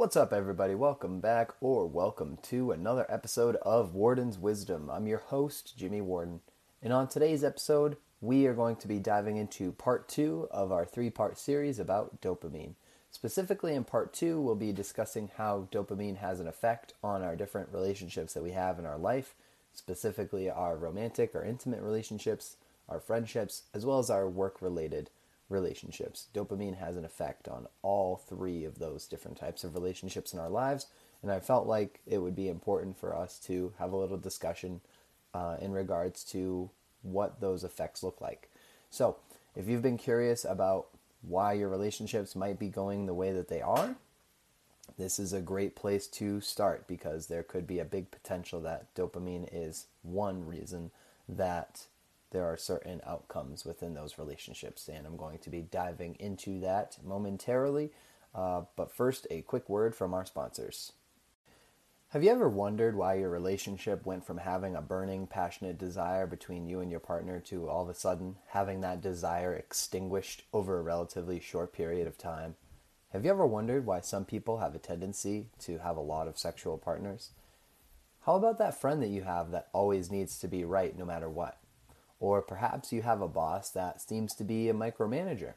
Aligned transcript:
What's 0.00 0.16
up, 0.16 0.32
everybody? 0.32 0.74
Welcome 0.74 1.20
back, 1.20 1.50
or 1.60 1.86
welcome 1.86 2.38
to 2.44 2.70
another 2.70 3.04
episode 3.10 3.56
of 3.56 3.94
Warden's 3.94 4.38
Wisdom. 4.38 4.88
I'm 4.88 5.06
your 5.06 5.18
host, 5.18 5.74
Jimmy 5.76 6.00
Warden, 6.00 6.40
and 6.82 6.90
on 6.90 7.06
today's 7.06 7.44
episode, 7.44 7.98
we 8.22 8.46
are 8.46 8.54
going 8.54 8.76
to 8.76 8.88
be 8.88 8.98
diving 8.98 9.36
into 9.36 9.72
part 9.72 10.08
two 10.08 10.48
of 10.50 10.72
our 10.72 10.86
three 10.86 11.10
part 11.10 11.36
series 11.36 11.78
about 11.78 12.22
dopamine. 12.22 12.76
Specifically, 13.10 13.74
in 13.74 13.84
part 13.84 14.14
two, 14.14 14.40
we'll 14.40 14.54
be 14.54 14.72
discussing 14.72 15.32
how 15.36 15.68
dopamine 15.70 16.16
has 16.16 16.40
an 16.40 16.48
effect 16.48 16.94
on 17.04 17.20
our 17.20 17.36
different 17.36 17.68
relationships 17.70 18.32
that 18.32 18.42
we 18.42 18.52
have 18.52 18.78
in 18.78 18.86
our 18.86 18.96
life, 18.96 19.34
specifically 19.74 20.48
our 20.48 20.78
romantic 20.78 21.34
or 21.34 21.44
intimate 21.44 21.82
relationships, 21.82 22.56
our 22.88 23.00
friendships, 23.00 23.64
as 23.74 23.84
well 23.84 23.98
as 23.98 24.08
our 24.08 24.26
work 24.26 24.62
related 24.62 25.10
relationships. 25.50 26.28
Dopamine 26.34 26.78
has 26.78 26.96
an 26.96 27.04
effect 27.04 27.48
on 27.48 27.66
all 27.82 28.16
three 28.16 28.64
of 28.64 28.78
those 28.78 29.06
different 29.06 29.36
types 29.36 29.64
of 29.64 29.74
relationships 29.74 30.32
in 30.32 30.38
our 30.38 30.48
lives, 30.48 30.86
and 31.22 31.30
I 31.30 31.40
felt 31.40 31.66
like 31.66 32.00
it 32.06 32.18
would 32.18 32.36
be 32.36 32.48
important 32.48 32.98
for 32.98 33.14
us 33.14 33.38
to 33.40 33.72
have 33.78 33.92
a 33.92 33.96
little 33.96 34.16
discussion 34.16 34.80
uh, 35.34 35.56
in 35.60 35.72
regards 35.72 36.24
to 36.24 36.70
what 37.02 37.40
those 37.40 37.64
effects 37.64 38.02
look 38.02 38.20
like. 38.20 38.48
So, 38.90 39.16
if 39.56 39.68
you've 39.68 39.82
been 39.82 39.98
curious 39.98 40.44
about 40.44 40.86
why 41.22 41.52
your 41.52 41.68
relationships 41.68 42.36
might 42.36 42.58
be 42.58 42.68
going 42.68 43.06
the 43.06 43.14
way 43.14 43.32
that 43.32 43.48
they 43.48 43.60
are, 43.60 43.96
this 44.98 45.18
is 45.18 45.32
a 45.32 45.40
great 45.40 45.74
place 45.74 46.06
to 46.06 46.40
start 46.40 46.86
because 46.86 47.26
there 47.26 47.42
could 47.42 47.66
be 47.66 47.78
a 47.78 47.84
big 47.84 48.10
potential 48.10 48.60
that 48.60 48.94
dopamine 48.94 49.48
is 49.52 49.86
one 50.02 50.46
reason 50.46 50.90
that 51.28 51.86
there 52.30 52.44
are 52.44 52.56
certain 52.56 53.00
outcomes 53.06 53.64
within 53.64 53.94
those 53.94 54.18
relationships. 54.18 54.88
And 54.88 55.06
I'm 55.06 55.16
going 55.16 55.38
to 55.38 55.50
be 55.50 55.62
diving 55.62 56.16
into 56.18 56.60
that 56.60 56.96
momentarily. 57.04 57.90
Uh, 58.34 58.62
but 58.76 58.92
first, 58.92 59.26
a 59.30 59.42
quick 59.42 59.68
word 59.68 59.94
from 59.94 60.14
our 60.14 60.24
sponsors. 60.24 60.92
Have 62.10 62.24
you 62.24 62.30
ever 62.30 62.48
wondered 62.48 62.96
why 62.96 63.14
your 63.14 63.30
relationship 63.30 64.04
went 64.04 64.26
from 64.26 64.38
having 64.38 64.74
a 64.74 64.82
burning, 64.82 65.28
passionate 65.28 65.78
desire 65.78 66.26
between 66.26 66.66
you 66.66 66.80
and 66.80 66.90
your 66.90 66.98
partner 66.98 67.38
to 67.42 67.68
all 67.68 67.84
of 67.84 67.88
a 67.88 67.94
sudden 67.94 68.34
having 68.48 68.80
that 68.80 69.00
desire 69.00 69.54
extinguished 69.54 70.42
over 70.52 70.78
a 70.78 70.82
relatively 70.82 71.38
short 71.38 71.72
period 71.72 72.08
of 72.08 72.18
time? 72.18 72.56
Have 73.12 73.24
you 73.24 73.30
ever 73.30 73.46
wondered 73.46 73.86
why 73.86 74.00
some 74.00 74.24
people 74.24 74.58
have 74.58 74.74
a 74.74 74.80
tendency 74.80 75.50
to 75.60 75.78
have 75.78 75.96
a 75.96 76.00
lot 76.00 76.26
of 76.26 76.36
sexual 76.36 76.78
partners? 76.78 77.30
How 78.22 78.34
about 78.34 78.58
that 78.58 78.80
friend 78.80 79.00
that 79.02 79.08
you 79.08 79.22
have 79.22 79.52
that 79.52 79.68
always 79.72 80.10
needs 80.10 80.36
to 80.40 80.48
be 80.48 80.64
right 80.64 80.98
no 80.98 81.04
matter 81.04 81.30
what? 81.30 81.59
Or 82.20 82.42
perhaps 82.42 82.92
you 82.92 83.02
have 83.02 83.22
a 83.22 83.28
boss 83.28 83.70
that 83.70 84.00
seems 84.00 84.34
to 84.36 84.44
be 84.44 84.68
a 84.68 84.74
micromanager. 84.74 85.54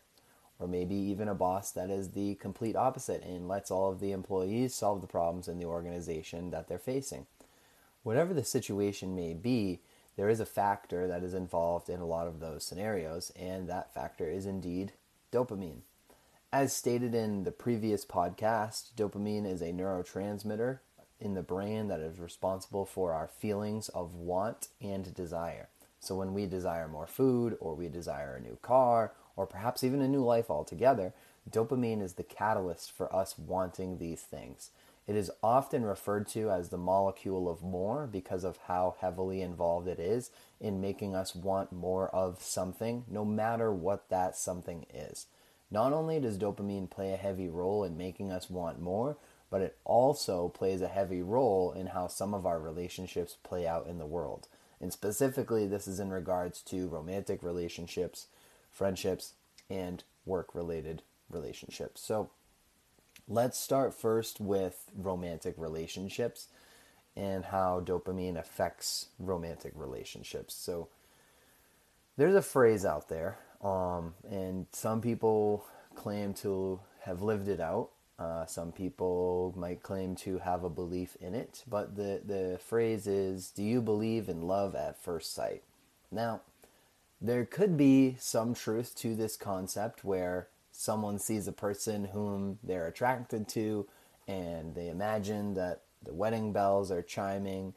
Or 0.60 0.68
maybe 0.68 0.96
even 0.96 1.28
a 1.28 1.36
boss 1.36 1.72
that 1.72 1.90
is 1.90 2.12
the 2.12 2.36
complete 2.36 2.76
opposite 2.76 3.22
and 3.24 3.48
lets 3.48 3.70
all 3.70 3.92
of 3.92 4.00
the 4.00 4.14
employees 4.14 4.74
solve 4.74 5.02
the 5.02 5.08
problems 5.08 5.48
in 5.48 5.60
the 5.60 5.66
organization 5.66 6.52
that 6.52 6.70
they're 6.70 6.80
facing. 6.80 7.28
Whatever 8.04 8.34
the 8.34 8.44
situation 8.44 9.16
may 9.16 9.34
be, 9.34 9.82
there 10.16 10.30
is 10.30 10.40
a 10.40 10.46
factor 10.46 11.08
that 11.08 11.24
is 11.24 11.34
involved 11.34 11.90
in 11.90 12.00
a 12.00 12.06
lot 12.06 12.28
of 12.28 12.40
those 12.40 12.64
scenarios, 12.64 13.32
and 13.36 13.68
that 13.68 13.94
factor 13.94 14.30
is 14.30 14.46
indeed 14.46 14.94
dopamine. 15.32 15.82
As 16.52 16.72
stated 16.72 17.16
in 17.16 17.46
the 17.46 17.52
previous 17.52 18.06
podcast, 18.06 18.94
dopamine 18.96 19.46
is 19.46 19.62
a 19.62 19.74
neurotransmitter 19.74 20.80
in 21.20 21.34
the 21.34 21.42
brain 21.42 21.88
that 21.88 22.00
is 22.00 22.20
responsible 22.20 22.86
for 22.86 23.12
our 23.12 23.28
feelings 23.28 23.90
of 23.90 24.14
want 24.14 24.68
and 24.80 25.14
desire. 25.16 25.70
So 26.04 26.16
when 26.16 26.34
we 26.34 26.48
desire 26.48 26.90
more 26.90 27.08
food, 27.08 27.56
or 27.62 27.76
we 27.76 27.88
desire 27.88 28.36
a 28.36 28.42
new 28.42 28.58
car, 28.62 29.14
or 29.38 29.48
perhaps 29.48 29.86
even 29.86 30.02
a 30.02 30.08
new 30.08 30.22
life 30.22 30.50
altogether, 30.50 31.14
dopamine 31.50 32.02
is 32.02 32.16
the 32.16 32.24
catalyst 32.24 32.92
for 32.92 33.14
us 33.16 33.38
wanting 33.38 33.98
these 33.98 34.22
things. 34.22 34.72
It 35.08 35.16
is 35.16 35.32
often 35.42 35.86
referred 35.86 36.28
to 36.30 36.52
as 36.52 36.68
the 36.70 36.78
molecule 36.78 37.50
of 37.50 37.64
more 37.64 38.06
because 38.06 38.44
of 38.44 38.58
how 38.68 38.96
heavily 39.00 39.42
involved 39.42 39.88
it 39.88 39.98
is 39.98 40.30
in 40.60 40.82
making 40.82 41.16
us 41.16 41.34
want 41.34 41.72
more 41.72 42.10
of 42.10 42.42
something, 42.42 43.06
no 43.08 43.24
matter 43.24 43.72
what 43.72 44.10
that 44.10 44.36
something 44.36 44.86
is. 44.94 45.28
Not 45.72 45.94
only 45.94 46.20
does 46.20 46.38
dopamine 46.38 46.90
play 46.90 47.14
a 47.14 47.18
heavy 47.18 47.48
role 47.48 47.86
in 47.86 47.96
making 47.96 48.30
us 48.30 48.50
want 48.50 48.82
more, 48.82 49.16
but 49.50 49.62
it 49.62 49.78
also 49.86 50.50
plays 50.50 50.82
a 50.82 50.90
heavy 50.90 51.22
role 51.22 51.72
in 51.72 51.88
how 51.88 52.08
some 52.08 52.34
of 52.34 52.46
our 52.46 52.60
relationships 52.60 53.38
play 53.42 53.66
out 53.66 53.88
in 53.88 54.00
the 54.00 54.06
world. 54.06 54.50
And 54.84 54.92
specifically, 54.92 55.66
this 55.66 55.88
is 55.88 56.02
in 56.02 56.12
regards 56.12 56.62
to 56.64 56.90
romantic 56.90 57.42
relationships, 57.42 58.28
friendships, 58.70 59.32
and 59.70 60.04
work 60.26 60.54
related 60.54 61.04
relationships. 61.30 62.02
So 62.02 62.32
let's 63.26 63.58
start 63.58 63.94
first 63.94 64.42
with 64.42 64.92
romantic 64.94 65.56
relationships 65.58 66.50
and 67.16 67.46
how 67.46 67.80
dopamine 67.80 68.38
affects 68.38 69.08
romantic 69.20 69.72
relationships. 69.74 70.54
So 70.54 70.90
there's 72.18 72.36
a 72.36 72.42
phrase 72.42 72.84
out 72.84 73.08
there, 73.08 73.38
um, 73.64 74.16
and 74.30 74.66
some 74.74 75.00
people 75.00 75.66
claim 75.96 76.34
to 76.34 76.82
have 77.04 77.22
lived 77.22 77.48
it 77.48 77.62
out, 77.62 77.92
uh, 78.24 78.46
some 78.46 78.72
people 78.72 79.54
might 79.58 79.84
claim 79.84 80.16
to 80.16 80.38
have 80.40 80.64
a 80.64 80.70
belief 80.70 81.18
in 81.20 81.36
it, 81.36 81.64
but 81.70 81.98
the, 81.98 82.22
the 82.26 82.58
phrase 82.58 83.06
is 83.06 83.50
Do 83.50 83.62
you 83.64 83.82
believe 83.82 84.30
in 84.30 84.44
love 84.44 84.76
at 84.76 85.02
first 85.02 85.34
sight? 85.34 85.64
Now, 86.10 86.40
there 87.20 87.44
could 87.44 87.76
be 87.76 88.16
some 88.20 88.54
truth 88.54 88.96
to 88.98 89.14
this 89.14 89.36
concept 89.36 90.06
where 90.06 90.48
someone 90.72 91.20
sees 91.20 91.50
a 91.50 91.52
person 91.52 92.06
whom 92.06 92.60
they're 92.64 92.88
attracted 92.88 93.48
to 93.50 93.88
and 94.26 94.74
they 94.74 94.88
imagine 94.88 95.54
that 95.56 95.82
the 96.02 96.14
wedding 96.14 96.54
bells 96.54 96.92
are 96.92 97.02
chiming 97.02 97.74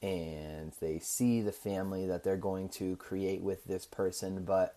and 0.00 0.72
they 0.80 1.00
see 1.00 1.40
the 1.40 1.52
family 1.52 2.06
that 2.06 2.22
they're 2.22 2.36
going 2.36 2.68
to 2.68 2.94
create 2.96 3.40
with 3.40 3.64
this 3.64 3.84
person, 3.84 4.44
but 4.44 4.76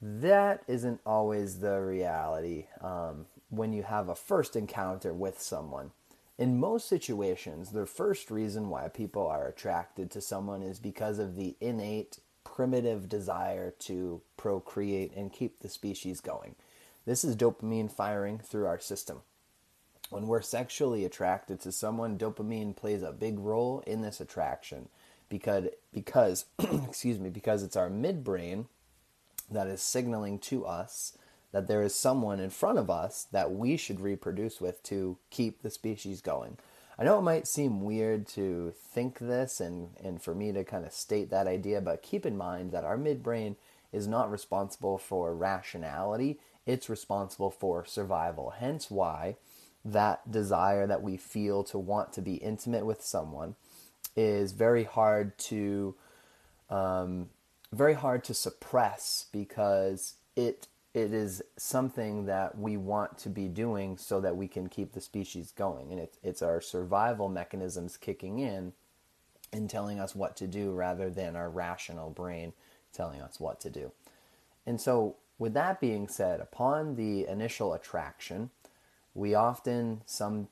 that 0.00 0.62
isn't 0.66 1.00
always 1.04 1.60
the 1.60 1.80
reality. 1.80 2.64
Um, 2.80 3.26
when 3.50 3.72
you 3.72 3.82
have 3.82 4.08
a 4.08 4.14
first 4.14 4.56
encounter 4.56 5.12
with 5.12 5.40
someone. 5.40 5.90
In 6.38 6.60
most 6.60 6.88
situations, 6.88 7.70
the 7.70 7.86
first 7.86 8.30
reason 8.30 8.68
why 8.68 8.88
people 8.88 9.26
are 9.26 9.48
attracted 9.48 10.10
to 10.12 10.20
someone 10.20 10.62
is 10.62 10.78
because 10.78 11.18
of 11.18 11.34
the 11.34 11.56
innate, 11.60 12.18
primitive 12.44 13.08
desire 13.08 13.72
to 13.80 14.20
procreate 14.36 15.12
and 15.16 15.32
keep 15.32 15.60
the 15.60 15.68
species 15.68 16.20
going. 16.20 16.54
This 17.06 17.24
is 17.24 17.34
dopamine 17.34 17.90
firing 17.90 18.38
through 18.38 18.66
our 18.66 18.78
system. 18.78 19.22
When 20.10 20.26
we're 20.26 20.42
sexually 20.42 21.04
attracted 21.04 21.60
to 21.60 21.72
someone, 21.72 22.18
dopamine 22.18 22.76
plays 22.76 23.02
a 23.02 23.12
big 23.12 23.38
role 23.38 23.82
in 23.86 24.02
this 24.02 24.20
attraction 24.20 24.88
because 25.28 25.66
because 25.92 26.44
excuse 26.58 27.18
me, 27.18 27.30
because 27.30 27.62
it's 27.62 27.76
our 27.76 27.90
midbrain 27.90 28.66
that 29.50 29.66
is 29.66 29.82
signaling 29.82 30.38
to 30.38 30.64
us 30.66 31.16
that 31.52 31.66
there 31.66 31.82
is 31.82 31.94
someone 31.94 32.40
in 32.40 32.50
front 32.50 32.78
of 32.78 32.90
us 32.90 33.26
that 33.32 33.52
we 33.52 33.76
should 33.76 34.00
reproduce 34.00 34.60
with 34.60 34.82
to 34.84 35.16
keep 35.30 35.62
the 35.62 35.70
species 35.70 36.20
going. 36.20 36.58
I 36.98 37.04
know 37.04 37.18
it 37.18 37.22
might 37.22 37.46
seem 37.46 37.82
weird 37.82 38.26
to 38.28 38.72
think 38.76 39.18
this 39.18 39.60
and, 39.60 39.90
and 40.02 40.20
for 40.20 40.34
me 40.34 40.52
to 40.52 40.64
kind 40.64 40.84
of 40.84 40.92
state 40.92 41.30
that 41.30 41.46
idea, 41.46 41.80
but 41.80 42.02
keep 42.02 42.26
in 42.26 42.36
mind 42.36 42.72
that 42.72 42.84
our 42.84 42.98
midbrain 42.98 43.54
is 43.92 44.08
not 44.08 44.30
responsible 44.30 44.98
for 44.98 45.34
rationality, 45.34 46.38
it's 46.66 46.90
responsible 46.90 47.50
for 47.50 47.84
survival. 47.84 48.54
Hence, 48.58 48.90
why 48.90 49.36
that 49.84 50.30
desire 50.30 50.86
that 50.86 51.02
we 51.02 51.16
feel 51.16 51.62
to 51.64 51.78
want 51.78 52.12
to 52.12 52.20
be 52.20 52.34
intimate 52.34 52.84
with 52.84 53.02
someone 53.02 53.54
is 54.16 54.52
very 54.52 54.84
hard 54.84 55.38
to 55.38 55.94
um, 56.68 57.30
very 57.72 57.94
hard 57.94 58.24
to 58.24 58.34
suppress 58.34 59.26
because 59.32 60.14
it 60.36 60.66
it 60.94 61.12
is 61.12 61.42
something 61.56 62.26
that 62.26 62.58
we 62.58 62.76
want 62.76 63.18
to 63.18 63.28
be 63.28 63.46
doing 63.48 63.96
so 63.98 64.20
that 64.20 64.36
we 64.36 64.48
can 64.48 64.68
keep 64.68 64.92
the 64.92 65.00
species 65.00 65.52
going. 65.52 65.92
And 65.92 66.00
it, 66.00 66.16
it's 66.22 66.42
our 66.42 66.60
survival 66.60 67.28
mechanisms 67.28 67.96
kicking 67.96 68.38
in 68.38 68.72
and 69.52 69.68
telling 69.68 70.00
us 70.00 70.14
what 70.14 70.36
to 70.38 70.46
do 70.46 70.72
rather 70.72 71.10
than 71.10 71.36
our 71.36 71.50
rational 71.50 72.10
brain 72.10 72.52
telling 72.92 73.20
us 73.20 73.38
what 73.38 73.60
to 73.60 73.70
do. 73.70 73.92
And 74.66 74.80
so, 74.80 75.16
with 75.38 75.54
that 75.54 75.80
being 75.80 76.08
said, 76.08 76.40
upon 76.40 76.96
the 76.96 77.26
initial 77.26 77.72
attraction, 77.72 78.50
we 79.14 79.34
often 79.34 80.02
some 80.04 80.48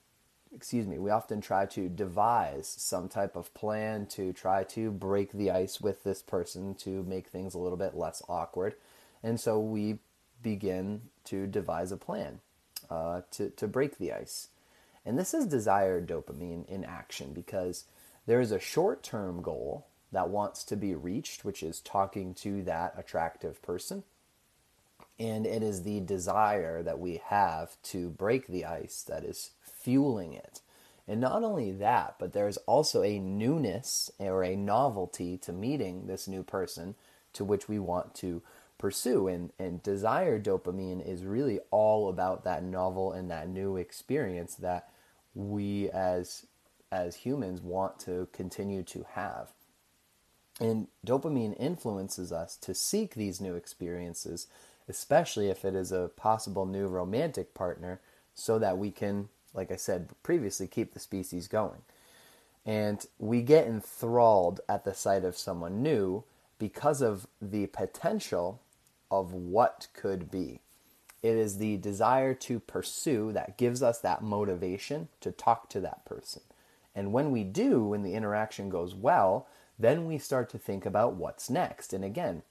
excuse 0.55 0.87
me, 0.87 0.99
we 0.99 1.11
often 1.11 1.41
try 1.41 1.67
to 1.67 1.89
devise 1.89 2.67
some 2.67 3.09
type 3.09 3.37
of 3.37 3.53
plan 3.53 4.07
to 4.07 4.33
try 4.33 4.65
to 4.65 4.91
break 4.91 5.33
the 5.33 5.51
ice 5.51 5.81
with 5.81 6.03
this 6.03 6.23
person 6.23 6.75
to 6.75 7.03
make 7.03 7.27
things 7.29 7.53
a 7.53 7.59
little 7.59 7.77
bit 7.77 7.95
less 7.95 8.23
awkward. 8.29 8.75
And 9.23 9.39
so 9.39 9.59
we 9.61 9.99
begin 10.47 11.01
to 11.25 11.49
devise 11.49 11.91
a 11.91 11.97
plan 11.97 12.39
uh, 12.89 13.23
to, 13.33 13.51
to 13.51 13.67
break 13.67 13.99
the 13.99 14.13
ice. 14.13 14.47
And 15.05 15.19
this 15.19 15.35
is 15.35 15.45
desired 15.45 16.07
dopamine 16.07 16.69
in 16.69 16.85
action 16.85 17.33
because 17.33 17.85
there 18.27 18.41
is 18.41 18.53
a 18.53 18.61
short 18.61 19.03
term 19.03 19.43
goal 19.43 19.89
that 20.13 20.29
wants 20.29 20.63
to 20.65 20.77
be 20.77 20.95
reached, 20.95 21.45
which 21.45 21.65
is 21.65 21.81
talking 21.81 22.33
to 22.35 22.63
that 22.63 22.95
attractive 22.97 23.61
person. 23.61 24.05
And 25.19 25.47
it 25.47 25.65
is 25.65 25.83
the 25.83 25.99
desire 25.99 26.81
that 26.81 27.01
we 27.01 27.21
have 27.25 27.77
to 27.85 28.11
break 28.11 28.47
the 28.47 28.67
ice 28.67 29.03
that 29.09 29.25
is 29.25 29.51
fueling 29.61 30.33
it. 30.33 30.61
And 31.09 31.21
not 31.21 31.43
only 31.43 31.73
that, 31.73 32.17
but 32.21 32.33
there's 32.33 32.57
also 32.59 33.03
a 33.03 33.19
newness 33.19 34.13
or 34.21 34.45
a 34.45 34.55
novelty 34.55 35.39
to 35.39 35.53
meeting 35.53 36.07
this 36.07 36.29
new 36.29 36.45
person 36.45 36.95
to 37.33 37.45
which 37.45 37.69
we 37.69 37.81
want 37.81 38.15
to 38.17 38.43
pursue. 38.79 39.29
And, 39.29 39.53
and 39.59 39.83
desire 39.83 40.41
dopamine 40.41 41.07
is 41.07 41.25
really 41.25 41.61
all 41.71 42.09
about 42.09 42.45
that 42.45 42.63
novel 42.63 43.13
and 43.13 43.31
that 43.31 43.49
new 43.49 43.77
experience 43.77 44.55
that 44.57 44.89
we 45.35 45.91
as 45.91 46.47
as 46.93 47.17
humans 47.17 47.61
want 47.61 47.99
to 47.99 48.29
continue 48.33 48.83
to 48.83 49.05
have. 49.15 49.51
And 50.61 50.87
dopamine 51.07 51.55
influences 51.59 52.33
us 52.33 52.57
to 52.59 52.75
seek 52.75 53.15
these 53.15 53.41
new 53.41 53.55
experiences, 53.55 54.47
especially 54.89 55.49
if 55.49 55.65
it 55.65 55.75
is 55.75 55.93
a 55.93 56.11
possible 56.17 56.65
new 56.65 56.87
romantic 56.87 57.55
partner, 57.55 58.01
so 58.35 58.59
that 58.59 58.79
we 58.79 58.91
can, 58.91 59.29
like 59.53 59.71
I 59.71 59.77
said 59.77 60.11
previously, 60.23 60.67
keep 60.67 60.95
the 60.95 61.01
species 61.01 61.49
going. 61.49 61.83
And 62.65 63.05
we 63.19 63.43
get 63.43 63.67
enthralled 63.67 64.61
at 64.69 64.85
the 64.85 64.95
sight 64.95 65.25
of 65.25 65.37
someone 65.37 65.83
new 65.83 66.25
because 66.59 67.03
of 67.03 67.27
the 67.41 67.67
potential 67.67 68.61
of 69.21 69.33
what 69.33 69.89
could 69.95 70.31
be. 70.31 70.61
It 71.23 71.37
is 71.37 71.59
the 71.59 71.77
desire 71.79 72.35
to 72.35 72.61
pursue 72.61 73.33
that 73.33 73.59
gives 73.59 73.83
us 73.83 73.99
that 74.01 74.23
motivation 74.23 75.09
to 75.21 75.33
talk 75.33 75.69
to 75.71 75.81
that 75.81 76.05
person. 76.05 76.43
And 76.95 77.13
when 77.13 77.31
we 77.31 77.43
do, 77.43 77.85
when 77.85 78.03
the 78.03 78.15
interaction 78.15 78.69
goes 78.69 78.95
well, 78.95 79.49
then 79.79 80.07
we 80.07 80.19
start 80.19 80.49
to 80.51 80.59
think 80.59 80.87
about 80.87 81.15
what's 81.15 81.51
next. 81.51 81.93
And 81.93 82.05
again, 82.05 82.43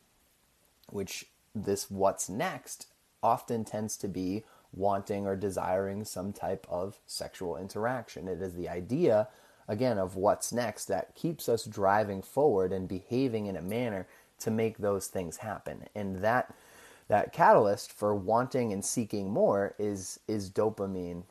which 0.89 1.25
this 1.53 1.89
what's 1.89 2.29
next 2.29 2.87
often 3.23 3.63
tends 3.63 3.97
to 3.97 4.07
be 4.07 4.43
wanting 4.73 5.25
or 5.25 5.35
desiring 5.35 6.03
some 6.03 6.33
type 6.33 6.67
of 6.69 6.99
sexual 7.05 7.57
interaction. 7.57 8.27
It 8.27 8.41
is 8.41 8.55
the 8.55 8.69
idea, 8.69 9.29
again, 9.67 9.97
of 9.97 10.15
what's 10.15 10.51
next 10.51 10.85
that 10.85 11.15
keeps 11.15 11.47
us 11.47 11.63
driving 11.63 12.21
forward 12.21 12.73
and 12.73 12.87
behaving 12.87 13.45
in 13.45 13.55
a 13.55 13.61
manner 13.61 14.05
to 14.39 14.51
make 14.51 14.77
those 14.77 15.07
things 15.07 15.37
happen. 15.37 15.85
And 15.95 16.17
that 16.17 16.53
that 17.07 17.31
catalyst 17.31 17.91
for 17.91 18.15
wanting 18.15 18.73
and 18.73 18.83
seeking 18.83 19.29
more 19.29 19.75
is 19.77 20.19
is 20.27 20.49
dopamine 20.49 21.23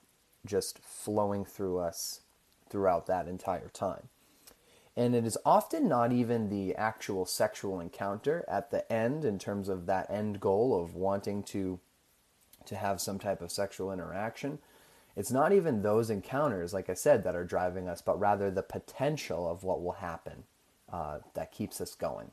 just 0.47 0.79
flowing 0.79 1.45
through 1.45 1.79
us 1.79 2.21
throughout 2.69 3.06
that 3.06 3.29
entire 3.29 3.69
time. 3.69 4.09
And 4.97 5.15
it 5.15 5.27
is 5.27 5.39
often 5.45 5.89
not 5.89 6.12
even 6.12 6.49
the 6.49 6.75
actual 6.77 7.27
sexual 7.27 7.81
encounter 7.81 8.45
at 8.47 8.71
the 8.71 8.91
end 8.93 9.25
in 9.25 9.39
terms 9.39 9.69
of 9.69 9.87
that 9.87 10.09
end 10.11 10.41
goal 10.41 10.81
of 10.81 10.95
wanting 10.95 11.43
to 11.45 11.81
to 12.67 12.77
have 12.77 13.00
some 13.00 13.19
type 13.19 13.43
of 13.43 13.50
sexual 13.50 13.93
interaction. 13.93 14.59
It's 15.17 15.31
not 15.31 15.53
even 15.53 15.83
those 15.83 16.11
encounters, 16.11 16.73
like 16.73 16.89
I 16.89 16.95
said, 16.95 17.23
that 17.25 17.37
are 17.37 17.45
driving 17.45 17.89
us, 17.89 18.00
but 18.03 18.19
rather 18.19 18.50
the 18.50 18.62
potential 18.62 19.49
of 19.49 19.62
what 19.62 19.83
will 19.83 19.93
happen 19.93 20.45
uh, 20.93 21.19
that 21.35 21.53
keeps 21.53 21.81
us 21.81 21.95
going. 21.95 22.31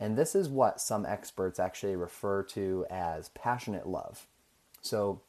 And 0.00 0.16
this 0.16 0.34
is 0.34 0.48
what 0.48 0.80
some 0.80 1.04
experts 1.04 1.60
actually 1.60 1.94
refer 1.94 2.42
to 2.44 2.86
as 2.90 3.28
passionate 3.28 3.86
love. 3.86 4.26
So, 4.80 5.20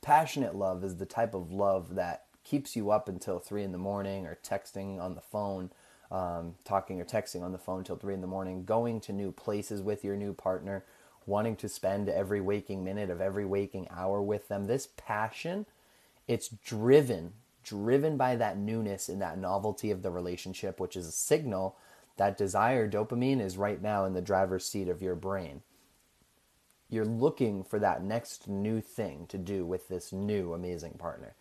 passionate 0.00 0.56
love 0.56 0.82
is 0.82 0.96
the 0.96 1.06
type 1.06 1.34
of 1.34 1.52
love 1.52 1.94
that 1.94 2.24
keeps 2.42 2.74
you 2.74 2.90
up 2.90 3.08
until 3.08 3.38
three 3.38 3.62
in 3.62 3.70
the 3.72 3.78
morning 3.78 4.26
or 4.26 4.38
texting 4.42 4.98
on 4.98 5.14
the 5.14 5.20
phone, 5.20 5.70
um, 6.10 6.54
talking 6.64 7.00
or 7.00 7.04
texting 7.04 7.42
on 7.42 7.52
the 7.52 7.58
phone 7.58 7.84
till 7.84 7.96
three 7.96 8.14
in 8.14 8.22
the 8.22 8.26
morning, 8.26 8.64
going 8.64 8.98
to 9.02 9.12
new 9.12 9.30
places 9.30 9.82
with 9.82 10.02
your 10.02 10.16
new 10.16 10.32
partner, 10.32 10.84
wanting 11.26 11.54
to 11.56 11.68
spend 11.68 12.08
every 12.08 12.40
waking 12.40 12.82
minute 12.82 13.10
of 13.10 13.20
every 13.20 13.44
waking 13.44 13.86
hour 13.90 14.22
with 14.22 14.48
them. 14.48 14.64
This 14.64 14.88
passion, 14.96 15.66
it's 16.26 16.48
driven, 16.48 17.34
driven 17.62 18.16
by 18.16 18.36
that 18.36 18.56
newness 18.56 19.08
and 19.08 19.20
that 19.20 19.38
novelty 19.38 19.90
of 19.90 20.02
the 20.02 20.10
relationship, 20.10 20.80
which 20.80 20.96
is 20.96 21.06
a 21.06 21.12
signal 21.12 21.76
that 22.16 22.36
desire, 22.36 22.88
dopamine, 22.88 23.40
is 23.40 23.56
right 23.56 23.80
now 23.80 24.04
in 24.04 24.12
the 24.12 24.22
driver's 24.22 24.66
seat 24.66 24.88
of 24.88 25.02
your 25.02 25.14
brain. 25.14 25.62
You're 26.88 27.04
looking 27.04 27.64
for 27.64 27.78
that 27.78 28.02
next 28.02 28.48
new 28.48 28.80
thing 28.80 29.26
to 29.28 29.38
do 29.38 29.64
with 29.64 29.88
this 29.88 30.12
new 30.12 30.52
amazing 30.52 30.94
partner. 30.98 31.34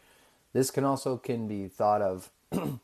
This 0.53 0.71
can 0.71 0.83
also 0.83 1.18
can 1.18 1.47
be 1.47 1.68
thought 1.68 2.01
of 2.01 2.29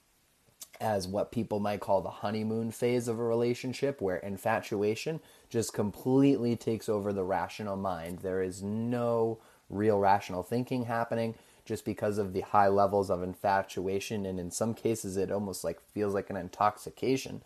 as 0.79 1.07
what 1.07 1.31
people 1.31 1.59
might 1.59 1.79
call 1.79 2.01
the 2.01 2.09
honeymoon 2.09 2.71
phase 2.71 3.07
of 3.07 3.19
a 3.19 3.23
relationship 3.23 4.01
where 4.01 4.17
infatuation 4.17 5.19
just 5.49 5.73
completely 5.73 6.55
takes 6.55 6.87
over 6.87 7.11
the 7.11 7.23
rational 7.23 7.75
mind. 7.75 8.19
There 8.19 8.41
is 8.41 8.61
no 8.61 9.39
real 9.69 9.99
rational 9.99 10.43
thinking 10.43 10.85
happening 10.85 11.35
just 11.65 11.83
because 11.83 12.17
of 12.17 12.33
the 12.33 12.41
high 12.41 12.69
levels 12.69 13.09
of 13.09 13.21
infatuation 13.21 14.25
and 14.25 14.39
in 14.39 14.49
some 14.49 14.73
cases 14.73 15.17
it 15.17 15.31
almost 15.31 15.63
like 15.63 15.81
feels 15.81 16.13
like 16.13 16.29
an 16.29 16.37
intoxication 16.37 17.41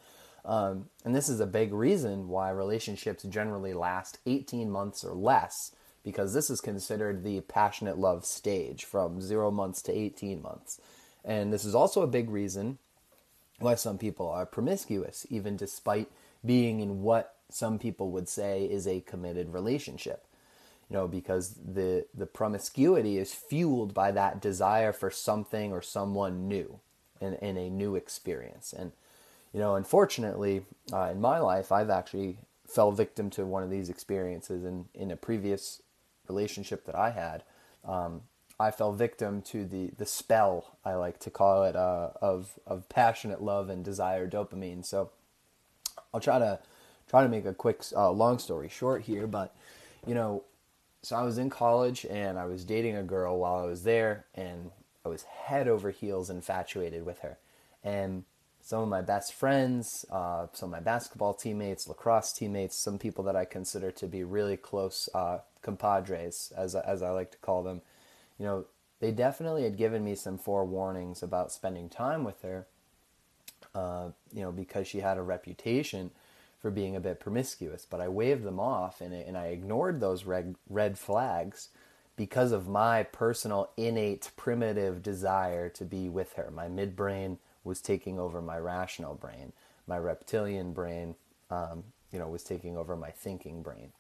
um, 0.46 0.90
and 1.06 1.16
this 1.16 1.30
is 1.30 1.40
a 1.40 1.46
big 1.46 1.74
reason 1.74 2.28
why 2.28 2.50
relationships 2.50 3.24
generally 3.24 3.74
last 3.74 4.20
18 4.26 4.70
months 4.72 5.04
or 5.04 5.14
less, 5.14 5.76
because 6.04 6.34
this 6.34 6.50
is 6.50 6.62
considered 6.62 7.24
the 7.24 7.42
passionate 7.42 7.98
love 7.98 8.26
stage 8.26 8.86
from 8.86 9.22
zero 9.22 9.52
months 9.52 9.82
to 9.84 9.96
18 9.96 10.42
months. 10.42 10.80
And 11.24 11.54
this 11.54 11.66
is 11.66 11.76
also 11.76 12.02
a 12.02 12.08
big 12.08 12.30
reason 12.30 12.80
why 13.60 13.76
some 13.76 14.00
people 14.00 14.28
are 14.28 14.46
promiscuous, 14.46 15.28
even 15.30 15.56
despite 15.56 16.10
being 16.44 16.80
in 16.80 17.04
what 17.04 17.36
some 17.50 17.78
people 17.78 18.10
would 18.12 18.28
say 18.28 18.66
is 18.66 18.88
a 18.88 19.02
committed 19.02 19.54
relationship. 19.54 20.26
You 20.90 20.98
know, 20.98 21.08
because 21.08 21.56
the, 21.64 22.06
the 22.14 22.26
promiscuity 22.26 23.18
is 23.18 23.34
fueled 23.34 23.94
by 23.94 24.12
that 24.12 24.42
desire 24.42 24.92
for 24.92 25.10
something 25.12 25.72
or 25.72 25.82
someone 25.82 26.48
new 26.48 26.80
and, 27.22 27.38
and 27.42 27.58
a 27.58 27.70
new 27.70 27.96
experience. 27.96 28.74
And 28.74 28.92
you 29.54 29.60
know, 29.60 29.76
unfortunately, 29.76 30.66
uh, 30.94 31.10
in 31.12 31.20
my 31.20 31.40
life, 31.40 31.72
I've 31.72 31.90
actually 31.90 32.38
fell 32.68 32.92
victim 32.92 33.30
to 33.32 33.46
one 33.46 33.64
of 33.64 33.70
these 33.70 33.90
experiences 33.90 34.64
in, 34.64 34.86
in 34.94 35.12
a 35.12 35.18
previous 35.18 35.82
relationship 36.28 36.86
that 36.86 36.96
I 36.96 37.12
had. 37.12 37.44
Um, 37.84 38.22
I 38.60 38.72
fell 38.72 38.94
victim 38.94 39.42
to 39.44 39.66
the, 39.66 39.92
the 39.98 40.06
spell, 40.06 40.78
I 40.86 40.94
like 40.94 41.20
to 41.22 41.30
call 41.30 41.64
it, 41.64 41.76
uh, 41.76 42.12
of, 42.22 42.60
of 42.66 42.88
passionate 42.90 43.42
love 43.42 43.70
and 43.70 43.84
desire 43.84 44.30
dopamine. 44.30 44.86
So 44.86 45.10
I'll 46.14 46.20
try 46.20 46.40
to 46.40 46.60
try 47.10 47.24
to 47.24 47.30
make 47.30 47.46
a 47.46 47.54
quick, 47.54 47.84
uh, 47.96 48.12
long 48.12 48.40
story 48.40 48.70
short 48.70 49.02
here, 49.02 49.28
but 49.28 49.54
you 50.08 50.14
know, 50.14 50.44
so 51.02 51.16
I 51.16 51.24
was 51.24 51.38
in 51.38 51.50
college 51.50 52.06
and 52.10 52.38
I 52.38 52.46
was 52.46 52.64
dating 52.64 52.96
a 52.96 53.04
girl 53.04 53.40
while 53.40 53.56
I 53.56 53.66
was 53.66 53.84
there, 53.84 54.26
and 54.36 54.72
I 55.04 55.10
was 55.10 55.24
head 55.24 55.68
over 55.68 55.90
heels 55.90 56.30
infatuated 56.30 57.06
with 57.06 57.20
her. 57.20 57.40
And 57.84 58.24
some 58.62 58.82
of 58.84 58.90
my 58.90 59.02
best 59.02 59.34
friends, 59.34 60.06
uh, 60.12 60.48
some 60.54 60.70
of 60.70 60.72
my 60.72 60.80
basketball 60.80 61.34
teammates, 61.34 61.88
lacrosse 61.88 62.32
teammates, 62.32 62.78
some 62.78 62.98
people 62.98 63.24
that 63.26 63.36
I 63.36 63.46
consider 63.46 63.92
to 63.92 64.08
be 64.08 64.24
really 64.24 64.58
close 64.58 65.10
uh, 65.14 65.40
compadres, 65.62 66.54
as 66.56 66.76
as 66.76 67.02
I 67.02 67.10
like 67.10 67.32
to 67.32 67.38
call 67.40 67.64
them. 67.64 67.82
You 68.38 68.46
know, 68.46 68.66
they 69.00 69.12
definitely 69.12 69.64
had 69.64 69.78
given 69.78 70.04
me 70.04 70.16
some 70.16 70.38
forewarnings 70.38 71.24
about 71.24 71.52
spending 71.52 71.90
time 71.90 72.24
with 72.24 72.42
her. 72.44 72.68
Uh, 73.74 74.10
you 74.34 74.42
know, 74.42 74.52
because 74.52 74.86
she 74.86 75.00
had 75.00 75.18
a 75.18 75.22
reputation 75.22 76.12
for 76.62 76.70
being 76.70 76.96
a 76.96 77.00
bit 77.00 77.20
promiscuous, 77.20 77.88
but 77.90 78.02
I 78.02 78.10
waved 78.10 78.44
them 78.44 78.60
off 78.60 79.02
and 79.02 79.14
and 79.14 79.38
I 79.38 79.48
ignored 79.48 80.00
those 80.00 80.26
red 80.26 80.56
red 80.70 81.00
flags 81.00 81.70
because 82.16 82.52
of 82.52 82.68
my 82.68 83.04
personal 83.04 83.72
innate 83.78 84.30
primitive 84.36 85.02
desire 85.02 85.70
to 85.70 85.86
be 85.86 86.10
with 86.10 86.34
her, 86.34 86.52
my 86.52 86.68
midbrain 86.68 87.38
was 87.64 87.82
taking 87.82 88.20
over 88.20 88.42
my 88.42 88.58
rational 88.58 89.16
brain. 89.16 89.54
My 89.88 89.98
reptilian 89.98 90.74
brain, 90.74 91.16
um, 91.50 91.84
you 92.12 92.20
know, 92.20 92.28
was 92.28 92.44
taking 92.44 92.78
over 92.78 92.96
my 92.96 93.12
thinking 93.12 93.62
brain. 93.62 93.92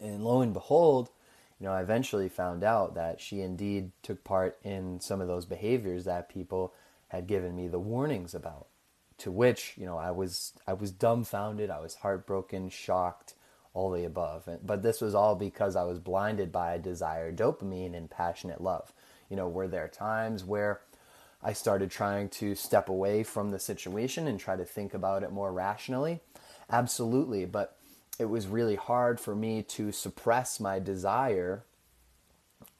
And 0.00 0.24
lo 0.24 0.40
and 0.40 0.52
behold, 0.52 1.10
you 1.58 1.66
know, 1.66 1.72
I 1.72 1.80
eventually 1.80 2.28
found 2.28 2.62
out 2.62 2.94
that 2.94 3.20
she 3.20 3.40
indeed 3.40 3.90
took 4.02 4.22
part 4.22 4.58
in 4.62 5.00
some 5.00 5.20
of 5.20 5.28
those 5.28 5.46
behaviors 5.46 6.04
that 6.04 6.28
people 6.28 6.72
had 7.08 7.26
given 7.26 7.56
me 7.56 7.68
the 7.68 7.78
warnings 7.78 8.34
about. 8.34 8.68
To 9.18 9.32
which, 9.32 9.74
you 9.76 9.84
know, 9.84 9.98
I 9.98 10.12
was 10.12 10.52
I 10.66 10.74
was 10.74 10.92
dumbfounded, 10.92 11.70
I 11.70 11.80
was 11.80 11.96
heartbroken, 11.96 12.68
shocked, 12.68 13.34
all 13.74 13.90
the 13.90 14.04
above. 14.04 14.46
And, 14.46 14.64
But 14.64 14.82
this 14.82 15.00
was 15.00 15.14
all 15.14 15.34
because 15.34 15.74
I 15.74 15.82
was 15.82 15.98
blinded 15.98 16.52
by 16.52 16.74
a 16.74 16.78
desire, 16.78 17.32
dopamine, 17.32 17.96
and 17.96 18.08
passionate 18.08 18.60
love. 18.60 18.92
You 19.28 19.36
know, 19.36 19.48
were 19.48 19.66
there 19.66 19.88
times 19.88 20.44
where 20.44 20.80
I 21.42 21.52
started 21.52 21.90
trying 21.90 22.30
to 22.30 22.54
step 22.54 22.88
away 22.88 23.22
from 23.22 23.50
the 23.50 23.58
situation 23.58 24.26
and 24.26 24.40
try 24.40 24.56
to 24.56 24.64
think 24.64 24.92
about 24.92 25.22
it 25.22 25.32
more 25.32 25.52
rationally. 25.52 26.20
Absolutely, 26.70 27.44
but 27.44 27.76
it 28.18 28.26
was 28.26 28.48
really 28.48 28.74
hard 28.74 29.20
for 29.20 29.34
me 29.36 29.62
to 29.62 29.92
suppress 29.92 30.58
my 30.58 30.78
desire 30.78 31.64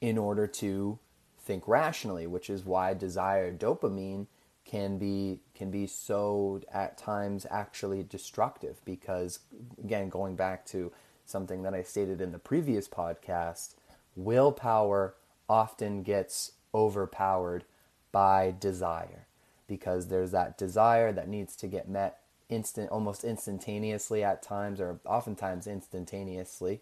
in 0.01 0.19
order 0.19 0.47
to 0.47 0.99
think 1.39 1.67
rationally, 1.69 2.27
which 2.27 2.51
is 2.51 2.65
why 2.65 2.95
desire 2.95 3.53
dopamine 3.53 4.27
can 4.65 4.99
be 4.99 5.41
can 5.55 5.71
be 5.71 5.87
so 5.87 6.61
at 6.71 6.99
times 6.99 7.47
actually 7.51 8.03
destructive 8.03 8.85
because 8.85 9.39
again 9.83 10.11
going 10.11 10.37
back 10.37 10.67
to 10.67 10.93
something 11.25 11.63
that 11.63 11.73
I 11.73 11.83
stated 11.83 12.21
in 12.21 12.33
the 12.33 12.39
previous 12.39 12.87
podcast, 12.87 13.77
willpower 14.15 15.15
often 15.49 16.03
gets 16.03 16.53
overpowered 16.75 17.65
by 18.13 18.55
desire. 18.59 19.27
Because 19.67 20.09
there's 20.09 20.31
that 20.31 20.57
desire 20.57 21.13
that 21.13 21.29
needs 21.29 21.55
to 21.57 21.67
get 21.67 21.89
met 21.89 22.21
instant 22.49 22.91
almost 22.91 23.25
instantaneously 23.25 24.25
at 24.25 24.43
times 24.43 24.81
or 24.81 25.01
oftentimes 25.05 25.67
instantaneously. 25.67 26.81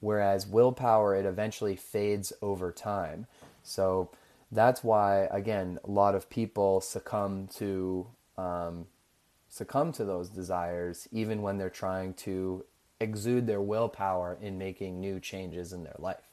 Whereas 0.00 0.46
willpower 0.46 1.14
it 1.14 1.24
eventually 1.24 1.76
fades 1.76 2.32
over 2.42 2.70
time. 2.72 3.26
So 3.62 4.10
that's 4.50 4.84
why 4.84 5.28
again 5.30 5.78
a 5.84 5.90
lot 5.90 6.14
of 6.14 6.28
people 6.28 6.80
succumb 6.80 7.48
to 7.56 8.06
um, 8.36 8.86
succumb 9.48 9.92
to 9.92 10.04
those 10.04 10.28
desires 10.28 11.08
even 11.12 11.40
when 11.40 11.56
they're 11.56 11.70
trying 11.70 12.12
to 12.14 12.64
exude 13.00 13.46
their 13.46 13.60
willpower 13.60 14.38
in 14.40 14.58
making 14.58 15.00
new 15.00 15.18
changes 15.18 15.72
in 15.72 15.84
their 15.84 15.96
life. 15.98 16.28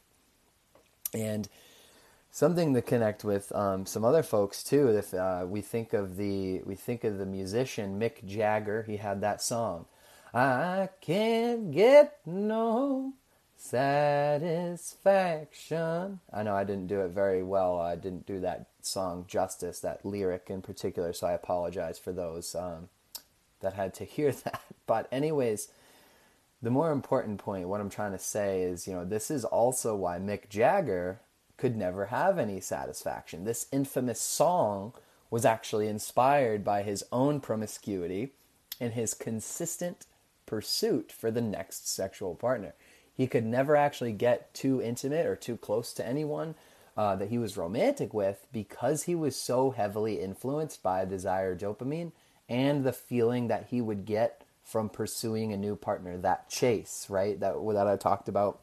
And 1.13 1.48
something 2.31 2.74
to 2.74 2.81
connect 2.81 3.24
with 3.24 3.53
um, 3.55 3.86
some 3.86 4.03
other 4.05 4.24
folks 4.24 4.63
too. 4.63 4.88
If 4.89 5.13
uh, 5.13 5.45
we 5.48 5.62
think 5.62 5.93
of 5.93 6.17
the 6.17 6.62
we 6.65 6.75
think 6.75 7.03
of 7.03 7.17
the 7.17 7.25
musician 7.25 8.00
Mick 8.00 8.25
Jagger, 8.25 8.83
he 8.83 8.98
had 8.98 9.21
that 9.21 9.41
song, 9.41 9.86
"I 10.33 10.89
can't 11.01 11.71
get 11.71 12.19
no 12.25 13.13
satisfaction." 13.57 16.19
I 16.31 16.43
know 16.43 16.55
I 16.55 16.63
didn't 16.63 16.88
do 16.88 17.01
it 17.01 17.09
very 17.09 17.43
well. 17.43 17.79
I 17.79 17.95
didn't 17.95 18.25
do 18.25 18.39
that 18.41 18.67
song 18.81 19.25
justice, 19.27 19.79
that 19.81 20.05
lyric 20.05 20.48
in 20.50 20.62
particular. 20.62 21.12
So 21.13 21.27
I 21.27 21.33
apologize 21.33 22.00
for 22.00 22.13
those 22.13 22.55
um, 22.55 22.89
that 23.62 23.74
had 23.74 23.93
to 23.95 24.05
hear 24.05 24.31
that. 24.31 24.62
But 24.86 25.07
anyways. 25.12 25.69
The 26.62 26.69
more 26.69 26.91
important 26.91 27.38
point, 27.38 27.69
what 27.69 27.79
I'm 27.79 27.89
trying 27.89 28.12
to 28.12 28.19
say 28.19 28.63
is, 28.63 28.86
you 28.86 28.93
know, 28.93 29.05
this 29.05 29.31
is 29.31 29.45
also 29.45 29.95
why 29.95 30.19
Mick 30.19 30.50
Jagger 30.50 31.21
could 31.59 31.75
never 31.75 32.05
have 32.05 32.39
any 32.39 32.59
satisfaction. 32.59 33.43
This 33.43 33.67
infamous 33.71 34.21
song 34.21 34.93
was 35.29 35.45
actually 35.45 35.87
inspired 35.87 36.63
by 36.63 36.81
his 36.81 37.03
own 37.11 37.39
promiscuity 37.39 38.31
and 38.79 38.93
his 38.93 39.13
consistent 39.13 40.05
pursuit 40.45 41.11
for 41.11 41.29
the 41.29 41.41
next 41.41 41.87
sexual 41.87 42.33
partner. 42.33 42.73
He 43.13 43.27
could 43.27 43.45
never 43.45 43.75
actually 43.75 44.13
get 44.13 44.53
too 44.53 44.81
intimate 44.81 45.25
or 45.25 45.35
too 45.35 45.57
close 45.57 45.93
to 45.93 46.07
anyone 46.07 46.55
uh, 46.95 47.15
that 47.17 47.29
he 47.29 47.37
was 47.37 47.57
romantic 47.57 48.13
with 48.13 48.47
because 48.53 49.03
he 49.03 49.13
was 49.13 49.35
so 49.35 49.71
heavily 49.71 50.21
influenced 50.21 50.81
by 50.81 51.03
desire 51.05 51.55
dopamine 51.55 52.13
and 52.47 52.83
the 52.83 52.93
feeling 52.93 53.49
that 53.49 53.67
he 53.69 53.81
would 53.81 54.05
get 54.05 54.43
from 54.63 54.87
pursuing 54.87 55.51
a 55.51 55.57
new 55.57 55.75
partner, 55.75 56.17
that 56.17 56.49
chase, 56.49 57.07
right? 57.09 57.39
That 57.39 57.55
that 57.73 57.87
I 57.87 57.95
talked 57.97 58.29
about 58.29 58.61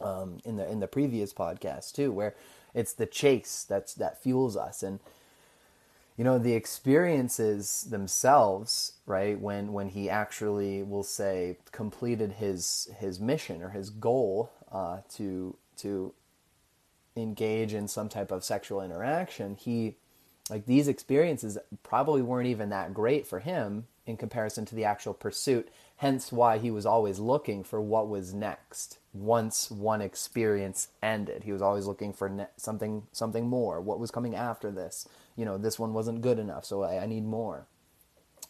um, 0.00 0.38
in 0.44 0.56
the 0.56 0.70
in 0.70 0.80
the 0.80 0.86
previous 0.86 1.32
podcast 1.32 1.92
too, 1.92 2.12
where 2.12 2.34
it's 2.74 2.92
the 2.92 3.06
chase 3.06 3.64
that's 3.68 3.94
that 3.94 4.22
fuels 4.22 4.56
us. 4.56 4.82
And 4.82 5.00
you 6.18 6.24
know 6.24 6.38
the 6.38 6.52
experiences 6.52 7.86
themselves 7.88 8.94
right 9.06 9.40
when 9.40 9.72
when 9.72 9.88
he 9.88 10.10
actually 10.10 10.82
will 10.82 11.04
say 11.04 11.56
completed 11.70 12.32
his 12.32 12.90
his 12.98 13.20
mission 13.20 13.62
or 13.62 13.70
his 13.70 13.88
goal 13.88 14.50
uh, 14.70 14.98
to 15.14 15.56
to 15.78 16.12
engage 17.16 17.72
in 17.72 17.88
some 17.88 18.08
type 18.08 18.30
of 18.30 18.44
sexual 18.44 18.82
interaction 18.82 19.54
he 19.54 19.94
like 20.50 20.66
these 20.66 20.88
experiences 20.88 21.56
probably 21.82 22.22
weren't 22.22 22.48
even 22.48 22.68
that 22.70 22.92
great 22.92 23.26
for 23.26 23.38
him 23.40 23.86
in 24.06 24.16
comparison 24.16 24.64
to 24.64 24.74
the 24.74 24.84
actual 24.84 25.14
pursuit 25.14 25.68
hence 25.98 26.32
why 26.32 26.58
he 26.58 26.70
was 26.70 26.86
always 26.86 27.18
looking 27.18 27.62
for 27.62 27.80
what 27.80 28.08
was 28.08 28.32
next 28.32 28.98
once 29.12 29.70
one 29.70 30.00
experience 30.00 30.88
ended. 31.02 31.44
He 31.44 31.52
was 31.52 31.62
always 31.62 31.86
looking 31.86 32.12
for 32.12 32.28
ne- 32.28 32.46
something 32.56 33.02
something 33.12 33.48
more. 33.48 33.80
What 33.80 33.98
was 33.98 34.10
coming 34.10 34.34
after 34.34 34.70
this? 34.70 35.08
You 35.36 35.44
know, 35.44 35.58
this 35.58 35.78
one 35.78 35.92
wasn't 35.92 36.22
good 36.22 36.38
enough, 36.38 36.64
so 36.64 36.82
I, 36.82 37.02
I 37.02 37.06
need 37.06 37.24
more. 37.24 37.66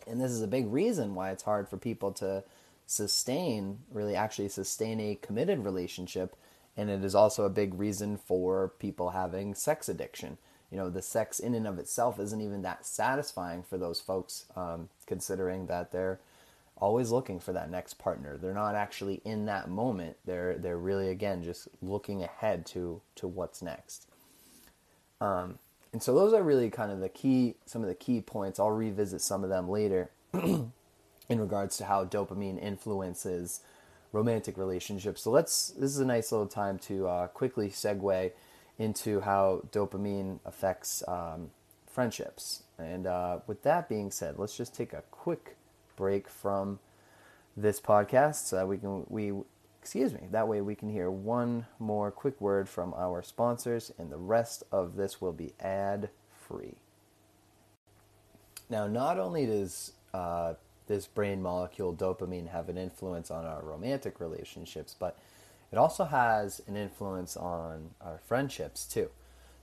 And 0.07 0.21
this 0.21 0.31
is 0.31 0.43
a 0.43 0.47
big 0.47 0.71
reason 0.73 1.15
why 1.15 1.31
it's 1.31 1.43
hard 1.43 1.69
for 1.69 1.77
people 1.77 2.13
to 2.13 2.45
sustain, 2.87 3.81
really 3.93 4.15
actually 4.15 4.49
sustain 4.49 5.01
a 5.01 5.19
committed 5.21 5.65
relationship. 5.65 6.37
And 6.77 6.89
it 6.89 7.05
is 7.05 7.15
also 7.15 7.45
a 7.45 7.51
big 7.51 7.79
reason 7.79 8.17
for 8.17 8.73
people 8.79 9.11
having 9.11 9.55
sex 9.55 9.89
addiction. 9.89 10.39
You 10.71 10.77
know, 10.77 10.91
the 10.91 11.03
sex 11.03 11.41
in 11.41 11.55
and 11.55 11.67
of 11.67 11.79
itself 11.79 12.21
isn't 12.21 12.41
even 12.41 12.63
that 12.63 12.87
satisfying 12.87 13.63
for 13.63 13.79
those 13.79 14.01
folks, 14.01 14.45
um, 14.55 14.91
considering 15.07 15.67
that 15.67 15.93
they're 15.93 16.21
always 16.81 17.11
looking 17.11 17.41
for 17.41 17.53
that 17.53 17.71
next 17.71 17.95
partner. 17.95 18.37
They're 18.37 18.55
not 18.55 18.75
actually 18.75 19.21
in 19.25 19.47
that 19.47 19.69
moment. 19.69 20.17
They're 20.25 20.57
they're 20.57 20.79
really 20.79 21.09
again 21.09 21.43
just 21.43 21.69
looking 21.83 22.23
ahead 22.23 22.67
to 22.67 23.01
to 23.17 23.29
what's 23.29 23.63
next. 23.63 24.09
Um, 25.21 25.59
and 25.93 26.03
so 26.03 26.15
those 26.15 26.33
are 26.33 26.43
really 26.43 26.71
kind 26.71 26.93
of 26.93 27.01
the 27.01 27.09
key 27.09 27.57
some 27.67 27.83
of 27.83 27.89
the 27.89 27.95
key 27.95 28.21
points. 28.21 28.59
I'll 28.59 28.71
revisit 28.71 29.21
some 29.21 29.45
of 29.45 29.51
them 29.51 29.69
later 29.69 30.11
in 30.33 30.71
regards 31.29 31.77
to 31.79 31.85
how 31.85 32.05
dopamine 32.05 32.63
influences 32.63 33.61
romantic 34.13 34.57
relationships. 34.57 35.23
So 35.23 35.31
let's 35.31 35.69
this 35.71 35.91
is 35.91 35.99
a 35.99 36.07
nice 36.07 36.33
little 36.33 36.47
time 36.47 36.79
to 36.81 37.07
uh, 37.07 37.27
quickly 37.29 37.69
segue 37.69 38.33
into 38.79 39.21
how 39.21 39.63
dopamine 39.73 40.39
affects 40.45 41.03
um, 41.09 41.51
friendships. 41.87 42.63
And 42.79 43.07
uh, 43.07 43.41
with 43.47 43.63
that 43.65 43.89
being 43.89 44.11
said, 44.11 44.39
let's 44.39 44.57
just 44.57 44.75
take 44.75 44.93
a 44.93 45.03
quick 45.11 45.57
break 45.99 46.29
from 46.29 46.79
this 47.57 47.81
podcast 47.81 48.47
so 48.47 48.57
that 48.57 48.69
we 48.69 48.79
can 48.79 49.05
we 49.09 49.33
excuse 49.83 50.13
me 50.15 50.21
that 50.31 50.47
way 50.47 50.61
we 50.61 50.75
can 50.75 50.89
hear 50.89 51.11
one 51.11 51.67
more 51.79 52.11
quick 52.11 52.41
word 52.41 52.69
from 52.69 52.95
our 52.95 53.21
sponsors 53.23 53.93
and 53.99 54.11
the 54.11 54.17
rest 54.17 54.63
of 54.71 54.95
this 54.95 55.21
will 55.21 55.33
be 55.33 55.53
ad 55.59 56.09
free 56.31 56.77
now 58.71 58.87
not 58.87 59.19
only 59.19 59.45
does 59.45 59.93
uh, 60.15 60.55
this 60.87 61.07
brain 61.07 61.43
molecule 61.43 61.93
dopamine 61.93 62.49
have 62.49 62.69
an 62.69 62.79
influence 62.79 63.31
on 63.31 63.45
our 63.45 63.63
romantic 63.63 64.21
relationships 64.21 64.95
but 64.99 65.19
it 65.73 65.77
also 65.77 66.05
has 66.05 66.63
an 66.69 66.77
influence 66.77 67.37
on 67.37 67.91
our 68.01 68.21
friendships 68.25 68.87
too 68.87 69.11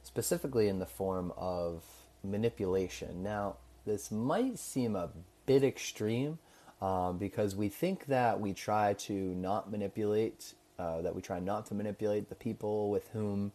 specifically 0.03 0.67
in 0.67 0.79
the 0.79 0.85
form 0.85 1.33
of 1.35 1.83
manipulation. 2.23 3.23
Now 3.23 3.57
this 3.85 4.11
might 4.11 4.57
seem 4.59 4.95
a 4.95 5.09
bit 5.45 5.63
extreme 5.63 6.39
um, 6.81 7.17
because 7.17 7.55
we 7.55 7.69
think 7.69 8.07
that 8.07 8.39
we 8.39 8.53
try 8.53 8.93
to 8.93 9.13
not 9.13 9.71
manipulate, 9.71 10.53
uh, 10.77 11.01
that 11.01 11.15
we 11.15 11.21
try 11.21 11.39
not 11.39 11.65
to 11.67 11.73
manipulate 11.73 12.29
the 12.29 12.35
people 12.35 12.89
with 12.89 13.07
whom 13.09 13.51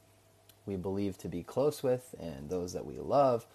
we 0.67 0.77
believe 0.77 1.19
to 1.19 1.29
be 1.29 1.43
close 1.43 1.83
with 1.83 2.15
and 2.19 2.49
those 2.49 2.73
that 2.73 2.85
we 2.87 2.99
love. 2.99 3.47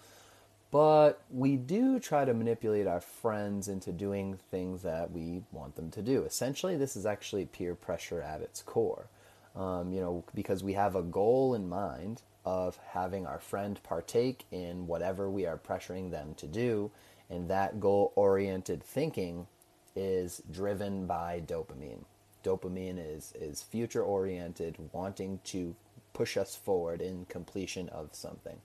But 0.70 1.22
we 1.30 1.56
do 1.56 2.00
try 2.00 2.24
to 2.24 2.34
manipulate 2.34 2.86
our 2.86 3.00
friends 3.00 3.68
into 3.68 3.92
doing 3.92 4.38
things 4.50 4.82
that 4.82 5.12
we 5.12 5.42
want 5.52 5.76
them 5.76 5.90
to 5.92 6.02
do. 6.02 6.24
Essentially, 6.24 6.76
this 6.76 6.96
is 6.96 7.06
actually 7.06 7.46
peer 7.46 7.74
pressure 7.74 8.20
at 8.20 8.42
its 8.42 8.62
core. 8.62 9.08
Um, 9.54 9.92
you 9.92 10.00
know, 10.00 10.24
because 10.34 10.62
we 10.62 10.74
have 10.74 10.96
a 10.96 11.02
goal 11.02 11.54
in 11.54 11.68
mind 11.68 12.22
of 12.44 12.78
having 12.90 13.26
our 13.26 13.38
friend 13.38 13.80
partake 13.82 14.44
in 14.50 14.86
whatever 14.86 15.30
we 15.30 15.46
are 15.46 15.56
pressuring 15.56 16.10
them 16.10 16.34
to 16.34 16.46
do, 16.46 16.90
and 17.30 17.48
that 17.50 17.80
goal 17.80 18.12
oriented 18.14 18.82
thinking 18.82 19.46
is 19.94 20.42
driven 20.50 21.06
by 21.06 21.42
dopamine. 21.44 22.04
Dopamine 22.44 22.98
is, 22.98 23.32
is 23.40 23.62
future 23.62 24.02
oriented, 24.02 24.76
wanting 24.92 25.40
to 25.44 25.74
push 26.12 26.36
us 26.36 26.54
forward 26.54 27.00
in 27.00 27.26
completion 27.26 27.88
of 27.88 28.10
something. 28.12 28.58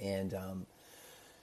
And 0.00 0.34
um, 0.34 0.66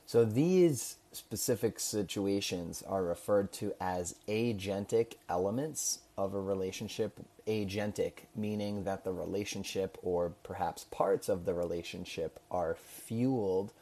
so 0.06 0.26
these 0.26 0.98
specific 1.12 1.80
situations 1.80 2.84
are 2.88 3.04
referred 3.04 3.52
to 3.54 3.74
as 3.80 4.16
agentic 4.28 5.14
elements 5.30 6.00
of 6.18 6.34
a 6.34 6.42
relationship. 6.42 7.20
Agentic, 7.48 8.26
meaning 8.36 8.86
that 8.86 9.04
the 9.04 9.12
relationship 9.12 9.98
or 10.02 10.34
perhaps 10.44 10.86
parts 10.92 11.30
of 11.30 11.46
the 11.46 11.54
relationship 11.54 12.40
are 12.50 12.76
fueled 12.76 13.74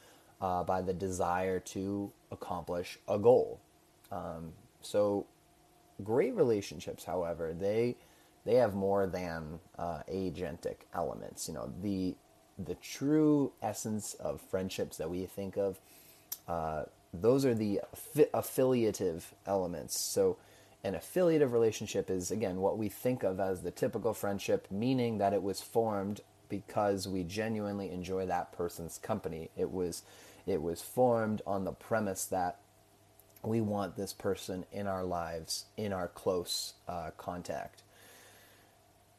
uh, 0.41 0.63
by 0.63 0.81
the 0.81 0.93
desire 0.93 1.60
to 1.60 2.12
accomplish 2.31 2.98
a 3.07 3.19
goal. 3.19 3.62
Um, 4.12 4.53
so, 4.81 5.27
great 6.03 6.36
relationships, 6.36 7.03
however, 7.05 7.53
they 7.53 7.95
they 8.43 8.55
have 8.55 8.74
more 8.74 9.05
than 9.05 9.60
uh, 9.77 10.01
agentic 10.12 10.77
elements. 10.93 11.48
You 11.48 11.53
know, 11.53 11.71
the 11.81 12.15
the 12.57 12.75
true 12.75 13.53
essence 13.62 14.13
of 14.15 14.41
friendships 14.41 14.98
that 14.98 15.10
we 15.10 15.25
think 15.25 15.57
of, 15.57 15.79
uh, 16.48 16.83
those 17.13 17.45
are 17.45 17.55
the 17.55 17.81
affiliative 18.33 19.33
elements. 19.45 20.00
So, 20.00 20.38
an 20.83 20.95
affiliative 20.95 21.53
relationship 21.53 22.10
is 22.10 22.31
again 22.31 22.57
what 22.57 22.79
we 22.79 22.89
think 22.89 23.21
of 23.24 23.39
as 23.39 23.62
the 23.62 23.71
typical 23.71 24.15
friendship, 24.15 24.67
meaning 24.71 25.19
that 25.19 25.33
it 25.33 25.43
was 25.43 25.62
formed 25.62 26.21
because 26.50 27.07
we 27.07 27.24
genuinely 27.24 27.89
enjoy 27.91 28.25
that 28.25 28.51
person's 28.51 28.98
company. 28.98 29.50
It 29.55 29.71
was 29.71 30.03
it 30.48 30.62
was 30.62 30.81
formed 30.81 31.41
on 31.48 31.65
the 31.65 31.71
premise 31.74 32.25
that 32.25 32.57
we 33.43 33.62
want 33.62 33.95
this 33.95 34.13
person 34.13 34.65
in 34.71 34.88
our 34.88 35.03
lives, 35.03 35.65
in 35.77 35.93
our 35.93 36.07
close 36.07 36.74
uh, 36.88 37.12
contact. 37.17 37.83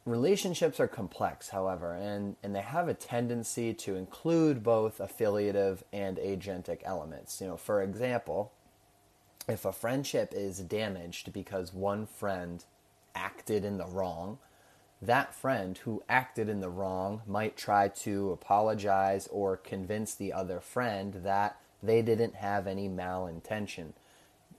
relationships 0.04 0.80
are 0.80 0.88
complex, 0.88 1.50
however, 1.50 1.94
and, 1.94 2.36
and 2.42 2.54
they 2.54 2.60
have 2.60 2.88
a 2.88 2.94
tendency 2.94 3.72
to 3.72 3.94
include 3.96 4.62
both 4.62 5.00
affiliative 5.00 5.84
and 5.92 6.16
agentic 6.18 6.80
elements. 6.84 7.40
You 7.40 7.48
know, 7.48 7.56
for 7.56 7.82
example, 7.82 8.52
if 9.48 9.64
a 9.64 9.72
friendship 9.72 10.32
is 10.34 10.58
damaged 10.60 11.32
because 11.32 11.72
one 11.72 12.06
friend 12.06 12.64
acted 13.14 13.64
in 13.64 13.78
the 13.78 13.86
wrong, 13.86 14.38
that 15.02 15.34
friend 15.34 15.78
who 15.78 16.02
acted 16.08 16.48
in 16.48 16.60
the 16.60 16.70
wrong 16.70 17.22
might 17.26 17.56
try 17.56 17.88
to 17.88 18.30
apologize 18.30 19.28
or 19.32 19.56
convince 19.56 20.14
the 20.14 20.32
other 20.32 20.60
friend 20.60 21.14
that 21.24 21.58
they 21.82 22.00
didn't 22.00 22.36
have 22.36 22.68
any 22.68 22.88
malintention. 22.88 23.92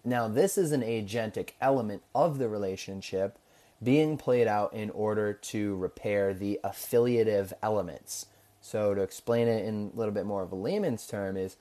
Now, 0.04 0.28
this 0.28 0.58
is 0.58 0.74
an 0.74 0.82
agentic 0.82 1.52
element 1.62 2.04
of 2.14 2.38
the 2.38 2.50
relationship 2.50 3.40
being 3.82 4.18
played 4.18 4.48
out 4.48 4.74
in 4.74 4.90
order 4.90 5.32
to 5.32 5.76
repair 5.78 6.34
the 6.34 6.60
affiliative 6.64 7.54
elements. 7.64 8.26
So, 8.60 8.94
to 8.94 9.02
explain 9.02 9.48
it 9.48 9.66
in 9.66 9.92
a 9.94 9.98
little 9.98 10.14
bit 10.14 10.26
more 10.26 10.44
of 10.44 10.52
a 10.52 10.56
layman's 10.56 11.08
term, 11.08 11.38
is 11.38 11.56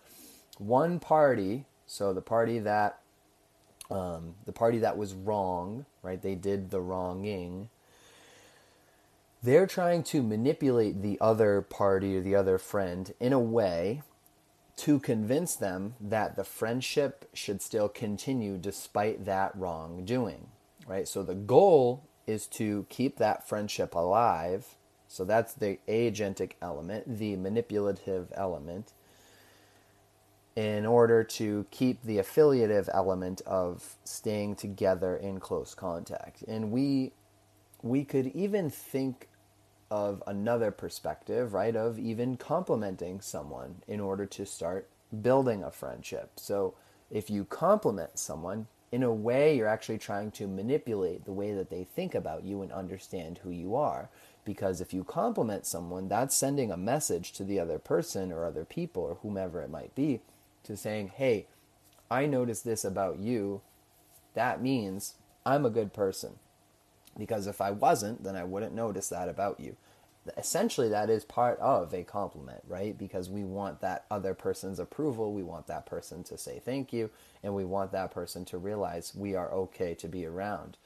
one 0.58 0.98
party, 0.98 1.66
so 1.86 2.12
the 2.12 2.20
party 2.20 2.58
that 2.60 2.98
um, 3.90 4.36
the 4.46 4.52
party 4.52 4.78
that 4.78 4.96
was 4.96 5.14
wrong, 5.14 5.84
right? 6.02 6.20
They 6.20 6.34
did 6.34 6.70
the 6.70 6.80
wronging. 6.80 7.68
They're 9.42 9.66
trying 9.66 10.04
to 10.04 10.22
manipulate 10.22 11.02
the 11.02 11.18
other 11.20 11.62
party 11.62 12.16
or 12.16 12.20
the 12.20 12.36
other 12.36 12.58
friend 12.58 13.12
in 13.18 13.32
a 13.32 13.40
way 13.40 14.02
to 14.76 15.00
convince 15.00 15.56
them 15.56 15.94
that 16.00 16.36
the 16.36 16.44
friendship 16.44 17.28
should 17.34 17.60
still 17.60 17.88
continue 17.88 18.56
despite 18.56 19.24
that 19.24 19.52
wrongdoing, 19.56 20.46
right? 20.86 21.08
So 21.08 21.22
the 21.24 21.34
goal 21.34 22.04
is 22.26 22.46
to 22.46 22.86
keep 22.88 23.16
that 23.18 23.48
friendship 23.48 23.94
alive. 23.96 24.76
So 25.08 25.24
that's 25.24 25.54
the 25.54 25.78
agentic 25.88 26.52
element, 26.62 27.18
the 27.18 27.36
manipulative 27.36 28.32
element, 28.34 28.92
in 30.54 30.86
order 30.86 31.24
to 31.24 31.66
keep 31.70 32.02
the 32.02 32.18
affiliative 32.18 32.88
element 32.94 33.40
of 33.44 33.96
staying 34.04 34.54
together 34.56 35.16
in 35.16 35.40
close 35.40 35.74
contact. 35.74 36.42
And 36.42 36.70
we 36.70 37.12
we 37.82 38.04
could 38.04 38.28
even 38.28 38.70
think 38.70 39.28
of 39.92 40.22
another 40.26 40.70
perspective, 40.70 41.52
right? 41.52 41.76
Of 41.76 41.98
even 41.98 42.38
complimenting 42.38 43.20
someone 43.20 43.82
in 43.86 44.00
order 44.00 44.24
to 44.24 44.46
start 44.46 44.88
building 45.20 45.62
a 45.62 45.70
friendship. 45.70 46.30
So 46.36 46.72
if 47.10 47.28
you 47.28 47.44
compliment 47.44 48.18
someone, 48.18 48.68
in 48.90 49.02
a 49.02 49.12
way, 49.12 49.54
you're 49.54 49.68
actually 49.68 49.98
trying 49.98 50.30
to 50.32 50.46
manipulate 50.46 51.26
the 51.26 51.32
way 51.32 51.52
that 51.52 51.68
they 51.68 51.84
think 51.84 52.14
about 52.14 52.42
you 52.42 52.62
and 52.62 52.72
understand 52.72 53.40
who 53.42 53.50
you 53.50 53.76
are. 53.76 54.08
Because 54.46 54.80
if 54.80 54.94
you 54.94 55.04
compliment 55.04 55.66
someone, 55.66 56.08
that's 56.08 56.34
sending 56.34 56.72
a 56.72 56.76
message 56.78 57.32
to 57.32 57.44
the 57.44 57.60
other 57.60 57.78
person 57.78 58.32
or 58.32 58.46
other 58.46 58.64
people 58.64 59.02
or 59.02 59.16
whomever 59.16 59.60
it 59.60 59.70
might 59.70 59.94
be 59.94 60.20
to 60.64 60.74
saying, 60.74 61.12
hey, 61.16 61.48
I 62.10 62.24
noticed 62.24 62.64
this 62.64 62.82
about 62.82 63.18
you. 63.18 63.60
That 64.32 64.62
means 64.62 65.16
I'm 65.44 65.66
a 65.66 65.70
good 65.70 65.92
person. 65.92 66.38
Because 67.18 67.46
if 67.46 67.60
I 67.60 67.70
wasn't, 67.70 68.24
then 68.24 68.36
I 68.36 68.44
wouldn't 68.44 68.74
notice 68.74 69.08
that 69.08 69.28
about 69.28 69.60
you 69.60 69.76
essentially 70.36 70.88
that 70.88 71.10
is 71.10 71.24
part 71.24 71.58
of 71.58 71.92
a 71.92 72.04
compliment, 72.04 72.62
right? 72.68 72.96
Because 72.96 73.28
we 73.28 73.42
want 73.44 73.80
that 73.80 74.04
other 74.10 74.34
person's 74.34 74.78
approval, 74.78 75.32
we 75.32 75.42
want 75.42 75.66
that 75.66 75.86
person 75.86 76.22
to 76.24 76.38
say 76.38 76.60
thank 76.64 76.92
you, 76.92 77.10
and 77.42 77.54
we 77.54 77.64
want 77.64 77.92
that 77.92 78.12
person 78.12 78.44
to 78.46 78.58
realize 78.58 79.14
we 79.14 79.34
are 79.34 79.50
okay 79.52 79.94
to 79.94 80.08
be 80.08 80.24
around. 80.24 80.76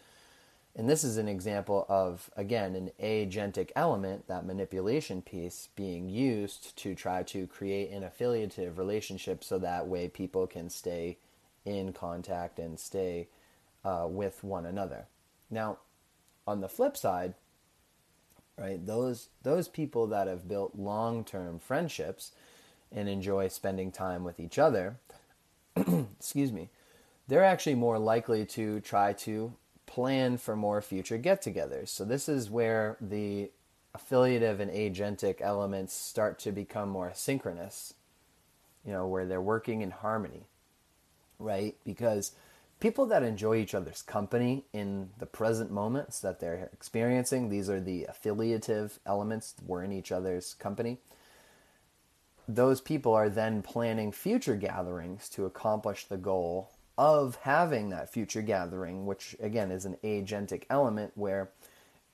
And 0.75 0.89
this 0.89 1.05
is 1.05 1.17
an 1.17 1.29
example 1.29 1.87
of, 1.89 2.31
again, 2.37 2.75
an 2.75 2.91
agentic 3.03 3.71
element, 3.75 4.29
that 4.29 4.45
manipulation 4.45 5.23
piece, 5.23 5.69
being 5.75 6.09
used 6.11 6.77
to 6.79 6.95
try 6.95 7.23
to 7.25 7.47
create 7.47 7.91
an 7.91 8.05
affiliative 8.05 8.77
relationship 8.77 9.43
so 9.43 9.59
that 9.59 9.87
way 9.87 10.09
people 10.09 10.47
can 10.47 10.69
stay 10.69 11.17
in 11.65 11.95
contact 11.95 12.59
and 12.59 12.79
stay 12.79 13.29
uh, 13.87 14.07
with 14.09 14.45
one 14.45 14.67
another. 14.67 15.07
Now, 15.51 15.79
on 16.47 16.61
the 16.61 16.69
flip 16.69 16.97
side, 16.97 17.35
right? 18.59 18.85
Those 18.85 19.29
those 19.43 19.69
people 19.69 20.07
that 20.09 20.29
have 20.29 20.49
built 20.49 20.77
long-term 20.77 21.59
friendships 21.59 22.33
and 22.93 23.09
enjoy 23.09 23.49
spending 23.49 23.91
time 23.91 24.25
with 24.25 24.39
each 24.39 24.59
other, 24.59 24.97
excuse 25.77 26.53
me, 26.53 26.71
they're 27.29 27.45
actually 27.45 27.75
more 27.75 27.99
likely 27.99 28.47
to 28.47 28.81
try 28.81 29.13
to 29.13 29.53
plan 29.87 30.37
for 30.37 30.57
more 30.57 30.81
future 30.81 31.19
get-togethers. 31.19 31.89
So 31.89 32.05
this 32.05 32.29
is 32.29 32.51
where 32.51 32.97
the 33.01 33.51
affiliative 33.95 34.61
and 34.61 34.71
agentic 34.71 35.41
elements 35.41 35.95
start 35.95 36.39
to 36.41 36.53
become 36.53 36.89
more 36.89 37.13
synchronous. 37.15 37.95
You 38.85 38.93
know, 38.93 39.07
where 39.09 39.27
they're 39.27 39.41
working 39.41 39.81
in 39.81 39.91
harmony, 39.91 40.45
right? 41.41 41.75
Because 41.85 42.33
people 42.81 43.07
that 43.07 43.23
enjoy 43.23 43.57
each 43.57 43.75
other's 43.75 44.03
company 44.03 44.65
in 44.73 45.11
the 45.19 45.27
present 45.27 45.71
moments 45.71 46.21
that 46.21 46.41
they're 46.41 46.69
experiencing. 46.73 47.49
These 47.49 47.71
are 47.71 47.81
the 47.81 48.05
affiliative 48.05 48.99
elements. 49.07 49.55
We're 49.65 49.85
in 49.85 49.93
each 49.93 50.13
other's 50.13 50.55
company. 50.55 50.99
Those 52.49 52.81
people 52.81 53.13
are 53.13 53.29
then 53.29 53.63
planning 53.63 54.13
future 54.13 54.57
gatherings 54.57 55.29
to 55.31 55.47
accomplish 55.47 56.05
the 56.05 56.17
goal 56.17 56.71
of 56.99 57.39
having 57.43 57.91
that 57.91 58.13
future 58.13 58.43
gathering, 58.43 59.05
which 59.05 59.37
again 59.41 59.71
is 59.71 59.85
an 59.85 59.97
agentic 60.05 60.65
element 60.71 61.13
where 61.15 61.51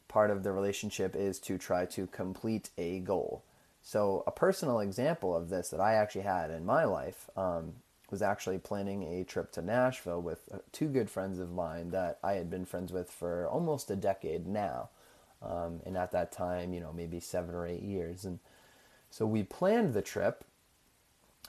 part 0.08 0.30
of 0.30 0.42
the 0.42 0.52
relationship 0.52 1.14
is 1.14 1.38
to 1.40 1.58
try 1.58 1.86
to 1.86 2.06
complete 2.06 2.70
a 2.78 3.00
goal. 3.00 3.44
So, 3.82 4.22
a 4.26 4.30
personal 4.30 4.80
example 4.80 5.34
of 5.36 5.48
this 5.48 5.70
that 5.70 5.80
I 5.80 5.94
actually 5.94 6.22
had 6.22 6.50
in 6.50 6.64
my 6.64 6.84
life 6.84 7.28
um, 7.36 7.74
was 8.12 8.22
actually 8.22 8.58
planning 8.58 9.02
a 9.04 9.24
trip 9.24 9.50
to 9.52 9.62
Nashville 9.62 10.20
with 10.20 10.42
uh, 10.52 10.58
two 10.70 10.86
good 10.86 11.10
friends 11.10 11.40
of 11.40 11.50
mine 11.50 11.90
that 11.90 12.18
I 12.22 12.34
had 12.34 12.50
been 12.50 12.66
friends 12.66 12.92
with 12.92 13.10
for 13.10 13.48
almost 13.48 13.90
a 13.90 13.96
decade 13.96 14.46
now. 14.46 14.90
Um, 15.40 15.80
and 15.84 15.96
at 15.96 16.12
that 16.12 16.30
time, 16.30 16.72
you 16.74 16.80
know, 16.80 16.92
maybe 16.92 17.18
seven 17.18 17.54
or 17.54 17.66
eight 17.66 17.82
years. 17.82 18.24
And 18.24 18.38
so 19.10 19.26
we 19.26 19.42
planned 19.42 19.94
the 19.94 20.02
trip 20.02 20.44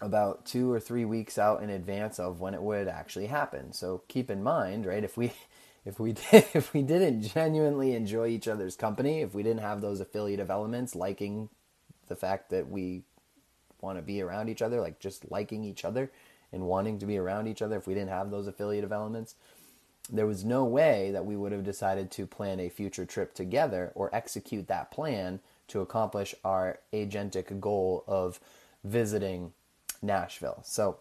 about 0.02 0.45
two 0.45 0.71
or 0.71 0.80
three 0.80 1.06
weeks 1.06 1.38
out 1.38 1.62
in 1.62 1.69
advance 1.69 2.17
of 2.17 2.39
when 2.39 2.54
it 2.54 2.62
would 2.62 2.88
actually 2.88 3.28
happen. 3.28 3.73
So 3.73 4.02
keep 4.08 4.32
in 4.32 4.41
mind, 4.41 4.86
right, 4.86 5.04
if 5.04 5.17
we 5.17 5.34
if 5.86 5.99
we 5.99 6.13
did, 6.13 6.45
if 6.54 6.73
we 6.73 6.82
didn't 6.82 7.23
genuinely 7.23 7.93
enjoy 7.93 8.28
each 8.28 8.47
other's 8.47 8.78
company, 8.78 9.21
if 9.21 9.36
we 9.36 9.43
didn't 9.43 9.62
have 9.62 9.82
those 9.82 9.99
affiliative 9.99 10.49
elements, 10.49 10.95
liking 10.95 11.49
the 12.08 12.15
fact 12.15 12.49
that 12.52 12.69
we 12.69 13.04
want 13.82 13.97
to 13.97 14.02
be 14.02 14.21
around 14.21 14.47
each 14.47 14.62
other, 14.62 14.80
like 14.80 14.99
just 14.99 15.30
liking 15.30 15.65
each 15.65 15.84
other, 15.84 16.10
and 16.53 16.63
wanting 16.63 16.99
to 16.99 17.05
be 17.05 17.17
around 17.17 17.47
each 17.47 17.61
other 17.61 17.77
if 17.77 17.87
we 17.87 17.93
didn't 17.93 18.09
have 18.09 18.31
those 18.31 18.47
affiliative 18.47 18.91
elements, 18.91 19.35
there 20.11 20.27
was 20.27 20.45
no 20.45 20.63
way 20.63 21.11
that 21.11 21.25
we 21.25 21.35
would 21.35 21.51
have 21.51 21.63
decided 21.63 22.11
to 22.11 22.27
plan 22.27 22.59
a 22.59 22.69
future 22.69 23.05
trip 23.05 23.33
together 23.33 23.91
or 23.95 24.13
execute 24.13 24.67
that 24.67 24.91
plan 24.91 25.39
to 25.67 25.81
accomplish 25.81 26.35
our 26.43 26.79
agentic 26.93 27.59
goal 27.59 28.03
of 28.07 28.39
visiting 28.83 29.53
Nashville. 30.01 30.61
So, 30.65 30.97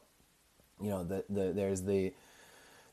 you 0.81 0.91
know, 0.91 1.05
the, 1.05 1.25
the 1.29 1.53
there's 1.53 1.83
the 1.83 2.13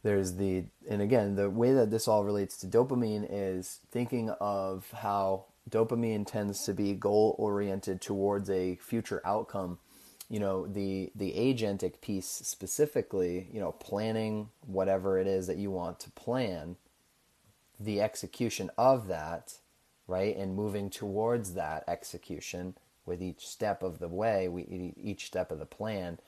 there's 0.04 0.36
the 0.36 0.64
and 0.90 1.02
again 1.02 1.36
the 1.36 1.50
way 1.50 1.74
that 1.74 1.92
this 1.92 2.08
all 2.08 2.24
relates 2.24 2.58
to 2.58 2.68
dopamine 2.68 3.28
is 3.30 3.80
thinking 3.92 4.30
of 4.40 4.92
how 4.92 5.46
dopamine 5.70 6.26
tends 6.26 6.64
to 6.66 6.74
be 6.74 6.94
goal 6.94 7.36
oriented 7.38 8.02
towards 8.02 8.50
a 8.50 8.76
future 8.76 9.22
outcome 9.26 9.78
you 10.30 10.40
know 10.40 10.68
the 10.68 11.12
the 11.16 11.34
agentic 11.34 12.02
piece 12.02 12.28
specifically 12.28 13.48
you 13.52 13.60
know 13.60 13.72
planning 13.74 14.50
whatever 14.66 15.18
it 15.18 15.28
is 15.28 15.48
that 15.48 15.58
you 15.58 15.72
want 15.72 16.00
to 16.00 16.12
plan 16.12 16.76
the 17.80 18.02
execution 18.02 18.70
of 18.78 19.08
that 19.08 19.56
right 20.08 20.36
and 20.38 20.56
moving 20.56 20.90
towards 20.90 21.54
that 21.54 21.84
execution 21.88 22.76
with 23.06 23.22
each 23.22 23.48
step 23.48 23.82
of 23.82 24.00
the 24.00 24.08
way 24.08 24.48
we 24.48 24.94
each 24.98 25.26
step 25.26 25.52
of 25.52 25.60
the 25.60 25.66
plan 25.66 26.20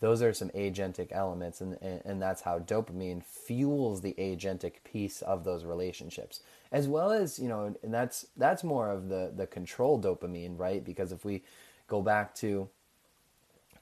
those 0.00 0.22
are 0.22 0.32
some 0.32 0.50
agentic 0.50 1.08
elements 1.10 1.60
and, 1.60 1.76
and, 1.82 2.00
and 2.04 2.22
that's 2.22 2.42
how 2.42 2.58
dopamine 2.58 3.24
fuels 3.24 4.00
the 4.00 4.14
agentic 4.18 4.74
piece 4.84 5.22
of 5.22 5.42
those 5.42 5.64
relationships. 5.64 6.40
As 6.70 6.86
well 6.86 7.10
as 7.10 7.38
you 7.38 7.48
know 7.48 7.74
and 7.82 7.92
that's 7.92 8.26
that's 8.36 8.62
more 8.62 8.90
of 8.90 9.08
the 9.08 9.32
the 9.34 9.46
control 9.46 10.00
dopamine 10.00 10.58
right? 10.58 10.84
Because 10.84 11.10
if 11.10 11.24
we 11.24 11.42
go 11.88 12.00
back 12.00 12.34
to 12.36 12.68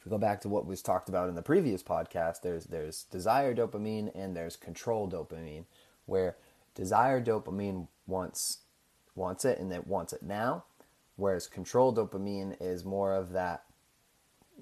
we 0.07 0.11
go 0.11 0.19
back 0.19 0.41
to 0.43 0.49
what 0.49 0.67
was 0.67 0.83
talked 0.83 1.09
about 1.09 1.29
in 1.29 1.35
the 1.35 1.43
previous 1.43 1.83
podcast, 1.83 2.43
there's 2.43 2.67
there's 2.67 3.05
desire 3.05 3.55
dopamine 3.55 4.11
and 4.15 4.37
there's 4.37 4.57
control 4.57 5.11
dopamine, 5.11 5.65
where 6.07 6.37
desire 6.75 7.21
dopamine 7.23 7.89
wants 8.07 8.59
wants 9.17 9.45
it 9.45 9.59
and 9.59 9.73
it 9.73 9.87
wants 9.87 10.13
it 10.13 10.23
now, 10.23 10.65
whereas 11.17 11.49
control 11.49 11.93
dopamine 11.95 12.57
is 12.61 12.85
more 12.85 13.15
of 13.15 13.33
that 13.33 13.65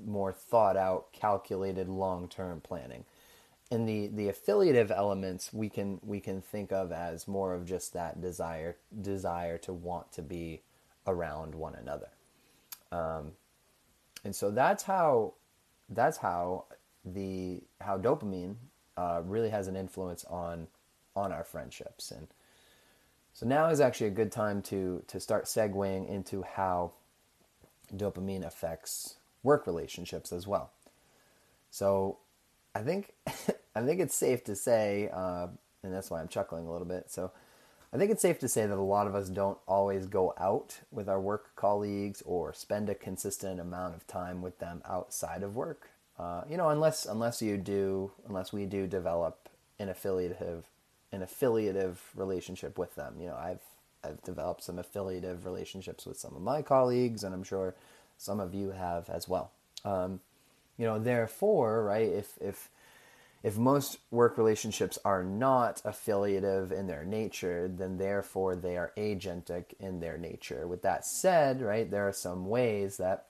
more 0.04 0.32
thought 0.32 0.76
out, 0.76 1.12
calculated 1.12 1.88
long 1.88 2.28
term 2.28 2.60
planning. 2.60 3.04
and 3.70 3.88
the 3.88 4.08
the 4.08 4.28
affiliative 4.28 4.90
elements 4.90 5.52
we 5.52 5.68
can 5.68 6.00
we 6.02 6.20
can 6.20 6.40
think 6.40 6.72
of 6.72 6.92
as 6.92 7.26
more 7.28 7.54
of 7.54 7.64
just 7.66 7.92
that 7.92 8.20
desire 8.20 8.76
desire 9.02 9.58
to 9.58 9.72
want 9.72 10.12
to 10.12 10.22
be 10.22 10.62
around 11.06 11.54
one 11.54 11.74
another 11.74 12.08
um, 12.92 13.32
and 14.24 14.34
so 14.34 14.50
that's 14.50 14.82
how 14.84 15.34
that's 15.88 16.18
how 16.18 16.64
the 17.04 17.62
how 17.80 17.98
dopamine 17.98 18.56
uh, 18.96 19.20
really 19.24 19.50
has 19.50 19.68
an 19.68 19.76
influence 19.76 20.24
on 20.24 20.66
on 21.14 21.32
our 21.32 21.44
friendships 21.44 22.10
and 22.10 22.28
so 23.32 23.46
now 23.46 23.68
is 23.68 23.80
actually 23.80 24.06
a 24.06 24.10
good 24.10 24.32
time 24.32 24.62
to 24.62 25.02
to 25.06 25.20
start 25.20 25.44
segueing 25.44 26.08
into 26.08 26.42
how 26.42 26.92
dopamine 27.94 28.44
affects 28.44 29.16
work 29.42 29.66
relationships 29.66 30.32
as 30.32 30.46
well 30.46 30.72
so 31.70 32.18
I 32.74 32.82
think 32.82 33.14
I 33.74 33.82
think 33.82 34.00
it's 34.00 34.16
safe 34.16 34.44
to 34.44 34.54
say, 34.54 35.08
uh, 35.12 35.48
and 35.82 35.92
that's 35.92 36.10
why 36.10 36.20
I'm 36.20 36.28
chuckling 36.28 36.66
a 36.66 36.72
little 36.72 36.86
bit. 36.86 37.10
So 37.10 37.32
I 37.94 37.96
think 37.96 38.10
it's 38.10 38.22
safe 38.22 38.40
to 38.40 38.48
say 38.48 38.66
that 38.66 38.76
a 38.76 38.82
lot 38.82 39.06
of 39.06 39.14
us 39.14 39.28
don't 39.28 39.56
always 39.68 40.06
go 40.06 40.34
out 40.36 40.80
with 40.90 41.08
our 41.08 41.20
work 41.20 41.54
colleagues 41.54 42.24
or 42.26 42.52
spend 42.52 42.88
a 42.88 42.94
consistent 42.94 43.60
amount 43.60 43.94
of 43.94 44.04
time 44.08 44.42
with 44.42 44.58
them 44.58 44.82
outside 44.84 45.44
of 45.44 45.54
work. 45.54 45.90
Uh, 46.18 46.42
you 46.50 46.56
know, 46.56 46.70
unless 46.70 47.06
unless 47.06 47.40
you 47.40 47.56
do, 47.56 48.10
unless 48.26 48.52
we 48.52 48.66
do 48.66 48.88
develop 48.88 49.48
an 49.78 49.88
affiliative 49.88 50.64
an 51.12 51.22
affiliative 51.22 52.02
relationship 52.16 52.78
with 52.78 52.96
them. 52.96 53.14
You 53.20 53.28
know, 53.28 53.36
I've 53.36 53.62
I've 54.02 54.20
developed 54.24 54.64
some 54.64 54.80
affiliative 54.80 55.46
relationships 55.46 56.04
with 56.04 56.18
some 56.18 56.34
of 56.34 56.42
my 56.42 56.62
colleagues, 56.62 57.22
and 57.22 57.32
I'm 57.32 57.44
sure 57.44 57.76
some 58.18 58.40
of 58.40 58.54
you 58.54 58.72
have 58.72 59.08
as 59.08 59.28
well. 59.28 59.52
Um, 59.84 60.18
you 60.76 60.84
know, 60.84 60.98
therefore, 60.98 61.84
right? 61.84 62.08
If 62.08 62.38
if 62.40 62.70
if 63.44 63.58
most 63.58 63.98
work 64.10 64.38
relationships 64.38 64.98
are 65.04 65.22
not 65.22 65.82
affiliative 65.84 66.72
in 66.72 66.86
their 66.86 67.04
nature, 67.04 67.68
then 67.68 67.98
therefore 67.98 68.56
they 68.56 68.78
are 68.78 68.92
agentic 68.96 69.74
in 69.78 70.00
their 70.00 70.16
nature. 70.16 70.66
With 70.66 70.80
that 70.80 71.04
said, 71.04 71.60
right, 71.60 71.88
there 71.88 72.08
are 72.08 72.12
some 72.12 72.48
ways 72.48 72.96
that 72.96 73.26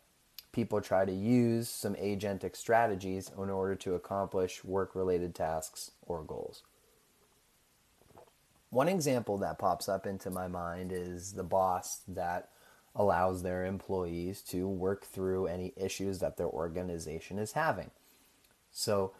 people 0.53 0.81
try 0.81 1.05
to 1.05 1.13
use 1.13 1.69
some 1.69 1.97
agentic 1.97 2.55
strategies 2.55 3.29
in 3.37 3.51
order 3.51 3.75
to 3.75 3.95
accomplish 3.95 4.63
work 4.63 4.95
related 4.95 5.35
tasks 5.35 5.91
or 6.03 6.23
goals. 6.23 6.63
One 8.71 8.89
example 8.89 9.37
that 9.39 9.59
pops 9.59 9.89
up 9.89 10.07
into 10.07 10.31
my 10.31 10.47
mind 10.47 10.93
is 10.93 11.33
the 11.33 11.43
boss 11.43 12.03
that 12.07 12.51
allows 12.95 13.43
their 13.43 13.65
employees 13.67 14.43
to 14.43 14.69
work 14.69 15.05
through 15.05 15.49
any 15.49 15.73
issues 15.77 16.21
that 16.21 16.37
their 16.37 16.47
organization 16.47 17.41
is 17.41 17.53
having. 17.53 17.91
So, 18.71 19.13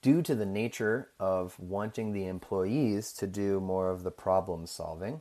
due 0.00 0.22
to 0.22 0.34
the 0.34 0.46
nature 0.46 1.08
of 1.18 1.58
wanting 1.58 2.12
the 2.12 2.26
employees 2.26 3.12
to 3.12 3.26
do 3.26 3.60
more 3.60 3.90
of 3.90 4.02
the 4.02 4.10
problem 4.10 4.66
solving, 4.66 5.20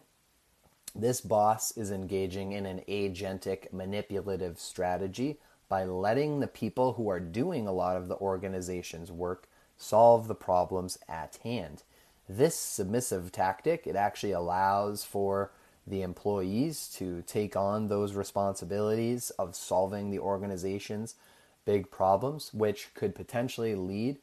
this 0.95 1.21
boss 1.21 1.75
is 1.77 1.91
engaging 1.91 2.51
in 2.51 2.65
an 2.65 2.81
agentic 2.87 3.71
manipulative 3.71 4.59
strategy 4.59 5.39
by 5.69 5.83
letting 5.83 6.39
the 6.39 6.47
people 6.47 6.93
who 6.93 7.09
are 7.09 7.19
doing 7.19 7.67
a 7.67 7.73
lot 7.73 7.97
of 7.97 8.07
the 8.07 8.17
organization's 8.17 9.11
work 9.11 9.47
solve 9.77 10.27
the 10.27 10.35
problems 10.35 10.97
at 11.07 11.37
hand. 11.43 11.83
This 12.27 12.55
submissive 12.55 13.31
tactic, 13.31 13.85
it 13.85 13.95
actually 13.95 14.31
allows 14.31 15.03
for 15.03 15.51
the 15.85 16.01
employees 16.01 16.89
to 16.95 17.21
take 17.21 17.55
on 17.55 17.87
those 17.87 18.13
responsibilities 18.13 19.29
of 19.31 19.55
solving 19.55 20.09
the 20.09 20.19
organization's 20.19 21.15
big 21.63 21.91
problems, 21.91 22.53
which 22.53 22.93
could 22.93 23.15
potentially 23.15 23.75
lead 23.75 24.17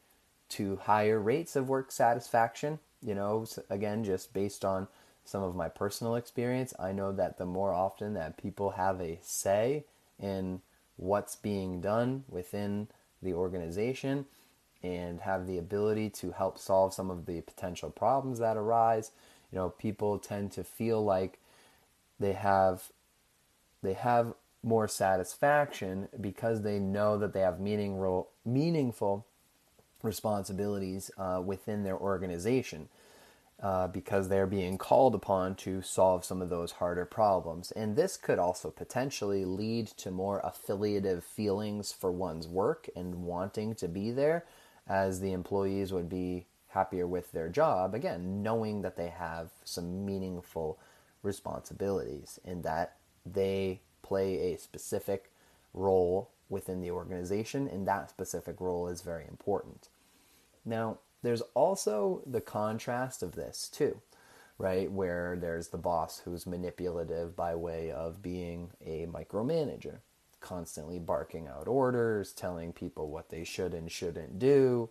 to 0.49 0.77
higher 0.77 1.19
rates 1.19 1.55
of 1.55 1.69
work 1.69 1.91
satisfaction. 1.91 2.79
You 3.01 3.15
know, 3.15 3.45
again, 3.69 4.03
just 4.03 4.33
based 4.33 4.65
on 4.65 4.87
some 5.23 5.43
of 5.43 5.55
my 5.55 5.69
personal 5.69 6.15
experience, 6.15 6.73
I 6.79 6.91
know 6.91 7.11
that 7.11 7.37
the 7.37 7.45
more 7.45 7.73
often 7.73 8.13
that 8.13 8.37
people 8.37 8.71
have 8.71 9.01
a 9.01 9.19
say 9.21 9.85
in 10.19 10.61
what's 10.97 11.35
being 11.35 11.81
done 11.81 12.23
within 12.29 12.87
the 13.21 13.33
organization 13.33 14.25
and 14.83 15.21
have 15.21 15.47
the 15.47 15.57
ability 15.57 16.09
to 16.11 16.31
help 16.31 16.57
solve 16.57 16.93
some 16.93 17.09
of 17.09 17.25
the 17.25 17.41
potential 17.41 17.89
problems 17.89 18.39
that 18.39 18.55
arise, 18.55 19.11
you 19.51 19.57
know, 19.57 19.69
people 19.69 20.19
tend 20.19 20.51
to 20.51 20.63
feel 20.63 21.03
like 21.03 21.39
they 22.19 22.33
have 22.33 22.91
they 23.81 23.93
have 23.93 24.33
more 24.63 24.87
satisfaction 24.87 26.07
because 26.19 26.61
they 26.61 26.79
know 26.79 27.17
that 27.17 27.33
they 27.33 27.41
have 27.41 27.59
meaningful 27.59 28.29
meaningful 28.45 29.25
responsibilities 30.05 31.11
uh, 31.17 31.41
within 31.43 31.83
their 31.83 31.97
organization 31.97 32.87
uh, 33.61 33.87
because 33.87 34.27
they're 34.27 34.47
being 34.47 34.77
called 34.77 35.15
upon 35.15 35.55
to 35.55 35.81
solve 35.81 36.25
some 36.25 36.41
of 36.41 36.49
those 36.49 36.73
harder 36.73 37.05
problems. 37.05 37.71
And 37.71 37.95
this 37.95 38.17
could 38.17 38.39
also 38.39 38.69
potentially 38.69 39.45
lead 39.45 39.87
to 39.87 40.11
more 40.11 40.41
affiliative 40.43 41.23
feelings 41.23 41.91
for 41.93 42.11
one's 42.11 42.47
work 42.47 42.89
and 42.95 43.23
wanting 43.23 43.75
to 43.75 43.87
be 43.87 44.11
there, 44.11 44.45
as 44.87 45.19
the 45.19 45.31
employees 45.31 45.91
would 45.93 46.09
be 46.09 46.45
happier 46.69 47.07
with 47.07 47.31
their 47.31 47.47
job, 47.47 47.95
again, 47.95 48.43
knowing 48.43 48.81
that 48.81 48.97
they 48.97 49.07
have 49.07 49.49
some 49.63 50.05
meaningful 50.05 50.77
responsibilities 51.23 52.39
and 52.45 52.63
that 52.63 52.97
they 53.25 53.79
play 54.03 54.53
a 54.53 54.57
specific 54.57 55.31
role 55.73 56.29
within 56.49 56.81
the 56.81 56.91
organization, 56.91 57.67
and 57.67 57.87
that 57.87 58.09
specific 58.09 58.59
role 58.59 58.87
is 58.87 59.01
very 59.01 59.25
important. 59.27 59.89
Now, 60.65 60.99
there's 61.21 61.43
also 61.53 62.21
the 62.25 62.41
contrast 62.41 63.23
of 63.23 63.33
this 63.33 63.69
too, 63.69 64.01
right? 64.57 64.91
Where 64.91 65.37
there's 65.39 65.69
the 65.69 65.77
boss 65.77 66.19
who's 66.25 66.47
manipulative 66.47 67.35
by 67.35 67.55
way 67.55 67.91
of 67.91 68.21
being 68.21 68.71
a 68.83 69.05
micromanager, 69.05 69.99
constantly 70.39 70.99
barking 70.99 71.47
out 71.47 71.67
orders, 71.67 72.31
telling 72.31 72.73
people 72.73 73.09
what 73.09 73.29
they 73.29 73.43
should 73.43 73.73
and 73.73 73.91
shouldn't 73.91 74.39
do, 74.39 74.89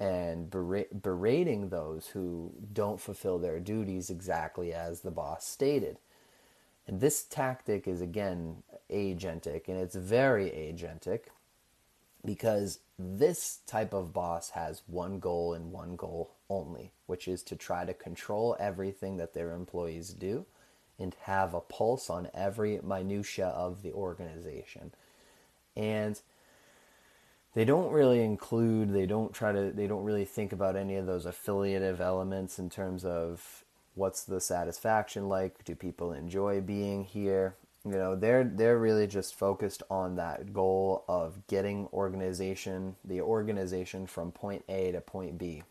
and 0.00 0.50
berating 0.50 1.68
those 1.68 2.08
who 2.08 2.52
don't 2.72 3.00
fulfill 3.00 3.38
their 3.38 3.60
duties 3.60 4.10
exactly 4.10 4.72
as 4.72 5.00
the 5.00 5.10
boss 5.10 5.46
stated. 5.46 5.98
And 6.86 7.00
this 7.00 7.22
tactic 7.22 7.86
is 7.86 8.00
again 8.00 8.64
agentic, 8.90 9.68
and 9.68 9.78
it's 9.78 9.94
very 9.94 10.50
agentic 10.50 11.26
because 12.24 12.78
this 12.98 13.60
type 13.66 13.92
of 13.92 14.12
boss 14.12 14.50
has 14.50 14.82
one 14.86 15.18
goal 15.18 15.54
and 15.54 15.72
one 15.72 15.96
goal 15.96 16.34
only, 16.48 16.92
which 17.06 17.26
is 17.26 17.42
to 17.42 17.56
try 17.56 17.84
to 17.84 17.94
control 17.94 18.56
everything 18.60 19.16
that 19.16 19.34
their 19.34 19.52
employees 19.52 20.10
do 20.10 20.46
and 20.98 21.16
have 21.22 21.52
a 21.52 21.60
pulse 21.60 22.08
on 22.08 22.28
every 22.32 22.78
minutia 22.82 23.46
of 23.48 23.82
the 23.82 23.92
organization. 23.92 24.92
And 25.76 26.20
they 27.54 27.64
don't 27.64 27.92
really 27.92 28.22
include 28.22 28.92
they 28.92 29.06
don't 29.06 29.34
try 29.34 29.52
to 29.52 29.72
they 29.72 29.86
don't 29.86 30.04
really 30.04 30.24
think 30.24 30.52
about 30.52 30.76
any 30.76 30.96
of 30.96 31.06
those 31.06 31.26
affiliative 31.26 32.00
elements 32.00 32.58
in 32.58 32.70
terms 32.70 33.04
of 33.04 33.64
what's 33.94 34.24
the 34.24 34.40
satisfaction 34.40 35.28
like 35.28 35.64
do 35.64 35.74
people 35.74 36.12
enjoy 36.12 36.60
being 36.60 37.04
here 37.04 37.56
you 37.84 37.92
know 37.92 38.14
they're 38.14 38.44
they're 38.44 38.78
really 38.78 39.06
just 39.06 39.34
focused 39.34 39.82
on 39.90 40.16
that 40.16 40.52
goal 40.52 41.04
of 41.08 41.46
getting 41.48 41.88
organization 41.92 42.96
the 43.04 43.20
organization 43.20 44.06
from 44.06 44.32
point 44.32 44.64
A 44.68 44.92
to 44.92 45.00
point 45.00 45.38
B. 45.38 45.62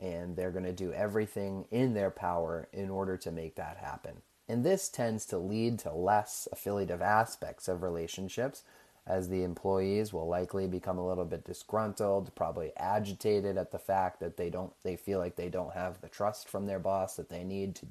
And 0.00 0.36
they're 0.36 0.52
going 0.52 0.64
to 0.64 0.72
do 0.72 0.92
everything 0.92 1.64
in 1.72 1.92
their 1.92 2.10
power 2.10 2.68
in 2.72 2.88
order 2.88 3.16
to 3.16 3.32
make 3.32 3.56
that 3.56 3.78
happen. 3.78 4.22
And 4.48 4.64
this 4.64 4.88
tends 4.88 5.26
to 5.26 5.38
lead 5.38 5.80
to 5.80 5.92
less 5.92 6.46
affiliative 6.52 7.02
aspects 7.02 7.66
of 7.66 7.82
relationships 7.82 8.62
as 9.08 9.28
the 9.28 9.42
employees 9.42 10.12
will 10.12 10.28
likely 10.28 10.66
become 10.66 10.98
a 10.98 11.06
little 11.06 11.24
bit 11.24 11.44
disgruntled, 11.44 12.34
probably 12.34 12.72
agitated 12.76 13.56
at 13.56 13.72
the 13.72 13.78
fact 13.78 14.20
that 14.20 14.36
they 14.36 14.50
don't 14.50 14.72
they 14.84 14.96
feel 14.96 15.18
like 15.18 15.36
they 15.36 15.48
don't 15.48 15.72
have 15.72 16.00
the 16.00 16.08
trust 16.08 16.48
from 16.48 16.66
their 16.66 16.78
boss 16.78 17.16
that 17.16 17.30
they 17.30 17.42
need 17.42 17.74
to 17.74 17.86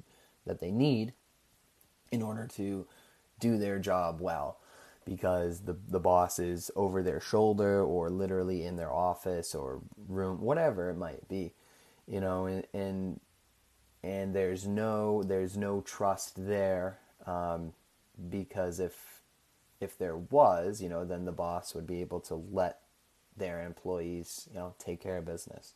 that 0.46 0.60
they 0.60 0.70
need 0.70 1.12
in 2.10 2.22
order 2.22 2.46
to 2.46 2.86
do 3.40 3.58
their 3.58 3.78
job 3.78 4.20
well 4.20 4.58
because 5.04 5.60
the 5.60 5.76
the 5.88 6.00
boss 6.00 6.38
is 6.38 6.70
over 6.76 7.02
their 7.02 7.20
shoulder 7.20 7.82
or 7.82 8.10
literally 8.10 8.64
in 8.64 8.76
their 8.76 8.92
office 8.92 9.54
or 9.54 9.80
room 10.08 10.40
whatever 10.40 10.90
it 10.90 10.96
might 10.96 11.26
be 11.28 11.52
you 12.06 12.20
know 12.20 12.46
and 12.46 12.64
and, 12.74 13.20
and 14.02 14.34
there's 14.34 14.66
no 14.66 15.22
there's 15.22 15.56
no 15.56 15.80
trust 15.80 16.34
there 16.36 16.98
um, 17.26 17.72
because 18.30 18.80
if 18.80 19.18
if 19.80 19.96
there 19.96 20.16
was, 20.16 20.82
you 20.82 20.88
know, 20.88 21.04
then 21.04 21.24
the 21.24 21.32
boss 21.32 21.74
would 21.74 21.86
be 21.86 22.00
able 22.00 22.20
to 22.20 22.34
let 22.34 22.80
their 23.36 23.64
employees, 23.64 24.48
you 24.52 24.58
know, 24.58 24.74
take 24.78 25.00
care 25.00 25.18
of 25.18 25.24
business. 25.24 25.74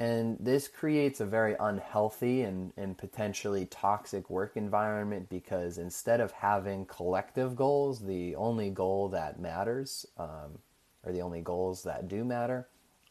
And 0.00 0.38
this 0.40 0.66
creates 0.66 1.20
a 1.20 1.26
very 1.26 1.54
unhealthy 1.60 2.40
and, 2.40 2.72
and 2.78 2.96
potentially 2.96 3.66
toxic 3.66 4.30
work 4.30 4.56
environment 4.56 5.28
because 5.28 5.76
instead 5.76 6.22
of 6.22 6.32
having 6.32 6.86
collective 6.86 7.54
goals, 7.54 8.00
the 8.00 8.34
only 8.34 8.70
goal 8.70 9.10
that 9.10 9.38
matters, 9.38 10.06
um, 10.16 10.60
or 11.04 11.12
the 11.12 11.20
only 11.20 11.42
goals 11.42 11.82
that 11.82 12.08
do 12.08 12.24
matter, 12.24 12.66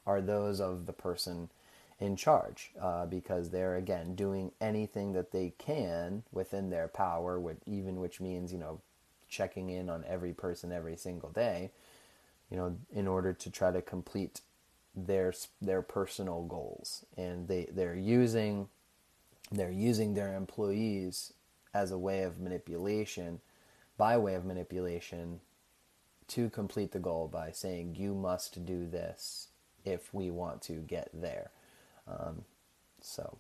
are 0.07 0.19
those 0.19 0.59
of 0.59 0.87
the 0.87 0.91
person 0.91 1.51
in 1.99 2.15
charge 2.15 2.71
uh, 2.81 3.05
because 3.05 3.51
they're 3.51 3.75
again 3.75 4.15
doing 4.15 4.51
anything 4.59 5.13
that 5.13 5.31
they 5.31 5.53
can 5.59 6.23
within 6.31 6.71
their 6.71 6.87
power, 6.87 7.39
even 7.67 7.99
which 7.99 8.19
means 8.19 8.51
you 8.51 8.57
know 8.57 8.81
checking 9.27 9.69
in 9.69 9.91
on 9.91 10.03
every 10.07 10.33
person 10.33 10.71
every 10.71 10.97
single 10.97 11.29
day, 11.29 11.69
you 12.49 12.57
know, 12.57 12.75
in 12.91 13.07
order 13.07 13.31
to 13.31 13.51
try 13.51 13.71
to 13.71 13.79
complete 13.83 14.41
their 15.07 15.33
their 15.61 15.81
personal 15.81 16.43
goals, 16.43 17.05
and 17.17 17.47
they 17.47 17.67
they're 17.71 17.95
using 17.95 18.69
they're 19.51 19.71
using 19.71 20.13
their 20.13 20.35
employees 20.35 21.33
as 21.73 21.91
a 21.91 21.97
way 21.97 22.23
of 22.23 22.39
manipulation, 22.39 23.39
by 23.97 24.17
way 24.17 24.35
of 24.35 24.45
manipulation, 24.45 25.39
to 26.27 26.49
complete 26.49 26.91
the 26.91 26.99
goal 26.99 27.27
by 27.27 27.51
saying 27.51 27.95
you 27.95 28.13
must 28.13 28.65
do 28.65 28.87
this 28.87 29.47
if 29.85 30.13
we 30.13 30.29
want 30.29 30.61
to 30.61 30.73
get 30.73 31.09
there. 31.13 31.51
Um, 32.07 32.43
so, 33.01 33.37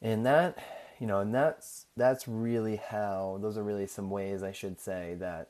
and 0.00 0.24
that, 0.26 0.58
you 0.98 1.06
know, 1.06 1.20
and 1.20 1.34
that's 1.34 1.86
that's 1.96 2.26
really 2.26 2.76
how 2.76 3.38
those 3.42 3.58
are 3.58 3.62
really 3.62 3.86
some 3.86 4.10
ways 4.10 4.42
I 4.42 4.52
should 4.52 4.80
say 4.80 5.14
that 5.18 5.48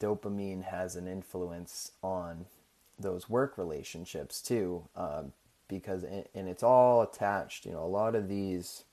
dopamine 0.00 0.64
has 0.64 0.96
an 0.96 1.08
influence 1.08 1.92
on 2.02 2.46
those 2.98 3.28
work 3.28 3.58
relationships 3.58 4.40
too, 4.40 4.84
um, 4.96 5.32
because 5.68 6.04
and 6.04 6.48
it's 6.48 6.62
all 6.62 7.02
attached. 7.02 7.66
You 7.66 7.72
know, 7.72 7.84
a 7.84 7.86
lot 7.86 8.14
of 8.14 8.28
these, 8.28 8.84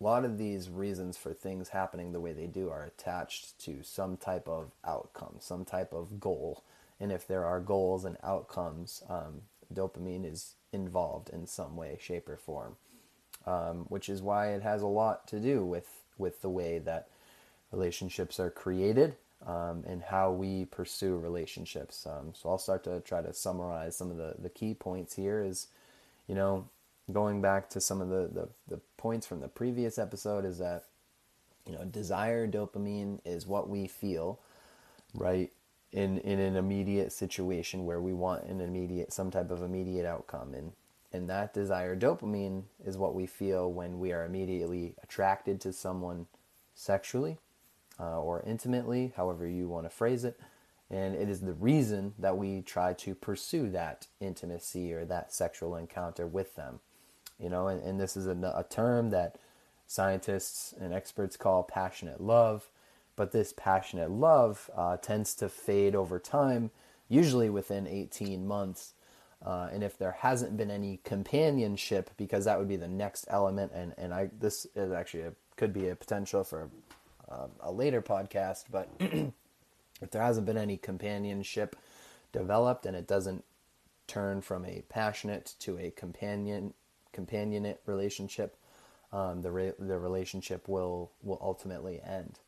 a 0.00 0.04
lot 0.04 0.24
of 0.24 0.38
these 0.38 0.68
reasons 0.68 1.16
for 1.16 1.32
things 1.32 1.70
happening 1.70 2.12
the 2.12 2.20
way 2.20 2.32
they 2.32 2.46
do 2.46 2.70
are 2.70 2.84
attached 2.84 3.58
to 3.60 3.82
some 3.82 4.16
type 4.16 4.48
of 4.48 4.70
outcome, 4.84 5.36
some 5.40 5.64
type 5.64 5.92
of 5.92 6.20
goal, 6.20 6.62
and 7.00 7.12
if 7.12 7.26
there 7.26 7.44
are 7.44 7.60
goals 7.60 8.04
and 8.04 8.16
outcomes, 8.22 9.02
um, 9.08 9.42
dopamine 9.72 10.30
is 10.30 10.54
involved 10.72 11.30
in 11.30 11.46
some 11.46 11.76
way, 11.76 11.96
shape, 12.00 12.28
or 12.28 12.36
form, 12.36 12.76
um, 13.46 13.86
which 13.88 14.08
is 14.08 14.20
why 14.22 14.48
it 14.48 14.62
has 14.62 14.82
a 14.82 14.86
lot 14.86 15.26
to 15.28 15.40
do 15.40 15.64
with 15.64 15.88
with 16.18 16.42
the 16.42 16.50
way 16.50 16.78
that 16.78 17.08
relationships 17.70 18.40
are 18.40 18.50
created 18.50 19.14
um, 19.46 19.84
and 19.86 20.02
how 20.02 20.32
we 20.32 20.64
pursue 20.66 21.16
relationships. 21.16 22.06
Um, 22.06 22.32
so 22.34 22.48
I'll 22.48 22.58
start 22.58 22.84
to 22.84 23.00
try 23.00 23.22
to 23.22 23.32
summarize 23.32 23.96
some 23.96 24.10
of 24.10 24.16
the, 24.16 24.34
the 24.38 24.48
key 24.48 24.74
points 24.74 25.14
here. 25.14 25.42
Is 25.42 25.68
you 26.26 26.34
know 26.34 26.68
going 27.12 27.40
back 27.40 27.70
to 27.70 27.80
some 27.80 28.00
of 28.00 28.08
the, 28.08 28.28
the, 28.32 28.48
the 28.68 28.80
points 28.96 29.26
from 29.26 29.40
the 29.40 29.48
previous 29.48 29.98
episode 29.98 30.44
is 30.44 30.58
that 30.58 30.84
you 31.66 31.72
know 31.72 31.84
desire 31.84 32.46
dopamine 32.46 33.18
is 33.24 33.46
what 33.46 33.68
we 33.68 33.86
feel 33.86 34.38
right 35.14 35.50
in 35.92 36.18
in 36.18 36.38
an 36.38 36.56
immediate 36.56 37.12
situation 37.12 37.84
where 37.84 38.00
we 38.00 38.12
want 38.12 38.44
an 38.44 38.60
immediate 38.60 39.12
some 39.12 39.30
type 39.30 39.50
of 39.50 39.62
immediate 39.62 40.06
outcome 40.06 40.54
and 40.54 40.72
and 41.12 41.28
that 41.28 41.54
desire 41.54 41.96
dopamine 41.96 42.62
is 42.84 42.98
what 42.98 43.14
we 43.14 43.26
feel 43.26 43.72
when 43.72 43.98
we 43.98 44.12
are 44.12 44.24
immediately 44.24 44.94
attracted 45.02 45.60
to 45.60 45.72
someone 45.72 46.26
sexually 46.74 47.38
uh, 48.00 48.20
or 48.20 48.42
intimately 48.46 49.12
however 49.16 49.46
you 49.46 49.68
want 49.68 49.84
to 49.84 49.90
phrase 49.90 50.24
it 50.24 50.38
and 50.90 51.14
it 51.14 51.28
is 51.28 51.40
the 51.40 51.52
reason 51.52 52.14
that 52.18 52.36
we 52.36 52.62
try 52.62 52.94
to 52.94 53.14
pursue 53.14 53.68
that 53.68 54.06
intimacy 54.20 54.92
or 54.92 55.04
that 55.04 55.32
sexual 55.32 55.76
encounter 55.76 56.26
with 56.26 56.56
them 56.56 56.80
you 57.38 57.48
know 57.48 57.68
and, 57.68 57.82
and 57.82 58.00
this 58.00 58.16
is 58.16 58.26
a, 58.26 58.32
a 58.56 58.64
term 58.68 59.10
that 59.10 59.36
scientists 59.86 60.74
and 60.80 60.92
experts 60.92 61.36
call 61.36 61.62
passionate 61.62 62.20
love 62.20 62.70
but 63.18 63.32
this 63.32 63.52
passionate 63.52 64.12
love 64.12 64.70
uh, 64.76 64.96
tends 64.96 65.34
to 65.34 65.48
fade 65.48 65.96
over 65.96 66.20
time, 66.20 66.70
usually 67.08 67.50
within 67.50 67.88
18 67.88 68.46
months. 68.46 68.94
Uh, 69.44 69.68
and 69.72 69.82
if 69.82 69.98
there 69.98 70.12
hasn't 70.12 70.56
been 70.56 70.70
any 70.70 71.00
companionship, 71.02 72.10
because 72.16 72.44
that 72.44 72.60
would 72.60 72.68
be 72.68 72.76
the 72.76 72.86
next 72.86 73.26
element, 73.28 73.72
and, 73.74 73.92
and 73.98 74.14
I 74.14 74.30
this 74.38 74.68
is 74.76 74.92
actually 74.92 75.24
a, 75.24 75.32
could 75.56 75.72
be 75.72 75.88
a 75.88 75.96
potential 75.96 76.44
for 76.44 76.70
uh, 77.30 77.48
a 77.60 77.72
later 77.72 78.02
podcast, 78.02 78.64
but 78.70 78.88
if 79.00 80.10
there 80.10 80.22
hasn't 80.22 80.46
been 80.46 80.58
any 80.58 80.76
companionship 80.76 81.76
developed 82.32 82.86
and 82.86 82.96
it 82.96 83.06
doesn't 83.06 83.44
turn 84.06 84.40
from 84.40 84.64
a 84.64 84.82
passionate 84.88 85.54
to 85.60 85.78
a 85.78 85.90
companion 85.90 86.74
companionate 87.14 87.78
relationship, 87.86 88.56
um, 89.12 89.42
the 89.42 89.50
re- 89.50 89.72
the 89.78 89.98
relationship 89.98 90.68
will 90.68 91.10
will 91.22 91.38
ultimately 91.42 92.00
end. 92.02 92.38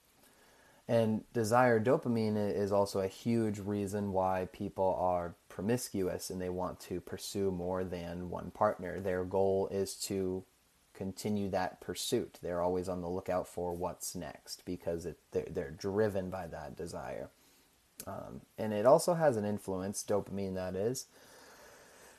And 0.89 1.23
desire 1.33 1.79
dopamine 1.79 2.53
is 2.53 2.73
also 2.73 3.01
a 3.01 3.07
huge 3.07 3.61
reason 3.61 4.13
why 4.13 4.49
people 4.53 4.97
are 4.99 5.37
promiscuous 5.49 6.31
and 6.31 6.41
they 6.41 6.49
want 6.49 6.81
to 6.81 7.01
pursue 7.01 7.53
more 7.53 7.85
than 7.85 8.29
one 8.29 8.51
partner. 8.51 8.99
Their 8.99 9.23
goal 9.23 9.69
is 9.71 9.95
to 10.07 10.43
continue 11.01 11.49
that 11.49 11.81
pursuit. 11.81 12.39
They're 12.43 12.61
always 12.61 12.87
on 12.87 13.01
the 13.01 13.09
lookout 13.09 13.49
for 13.49 13.73
what's 13.73 14.15
next 14.15 14.67
because 14.67 15.07
it, 15.07 15.17
they're, 15.33 15.49
they're 15.51 15.71
driven 15.71 16.29
by 16.29 16.47
that 16.49 16.77
desire. 16.77 17.31
Um, 18.07 18.43
and 18.59 18.75
it 18.75 18.85
also 18.85 19.15
has 19.15 19.39
an 19.39 19.47
influence, 19.47 20.05
dopamine 20.07 20.57
that 20.57 20.77
is, 20.77 21.07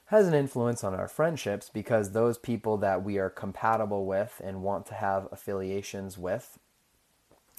has 0.05 0.27
an 0.27 0.33
influence 0.33 0.83
on 0.83 0.95
our 0.95 1.07
friendships 1.07 1.69
because 1.71 2.11
those 2.11 2.39
people 2.39 2.75
that 2.77 3.03
we 3.03 3.19
are 3.19 3.29
compatible 3.29 4.07
with 4.07 4.41
and 4.43 4.63
want 4.63 4.87
to 4.87 4.95
have 4.95 5.27
affiliations 5.31 6.17
with 6.17 6.57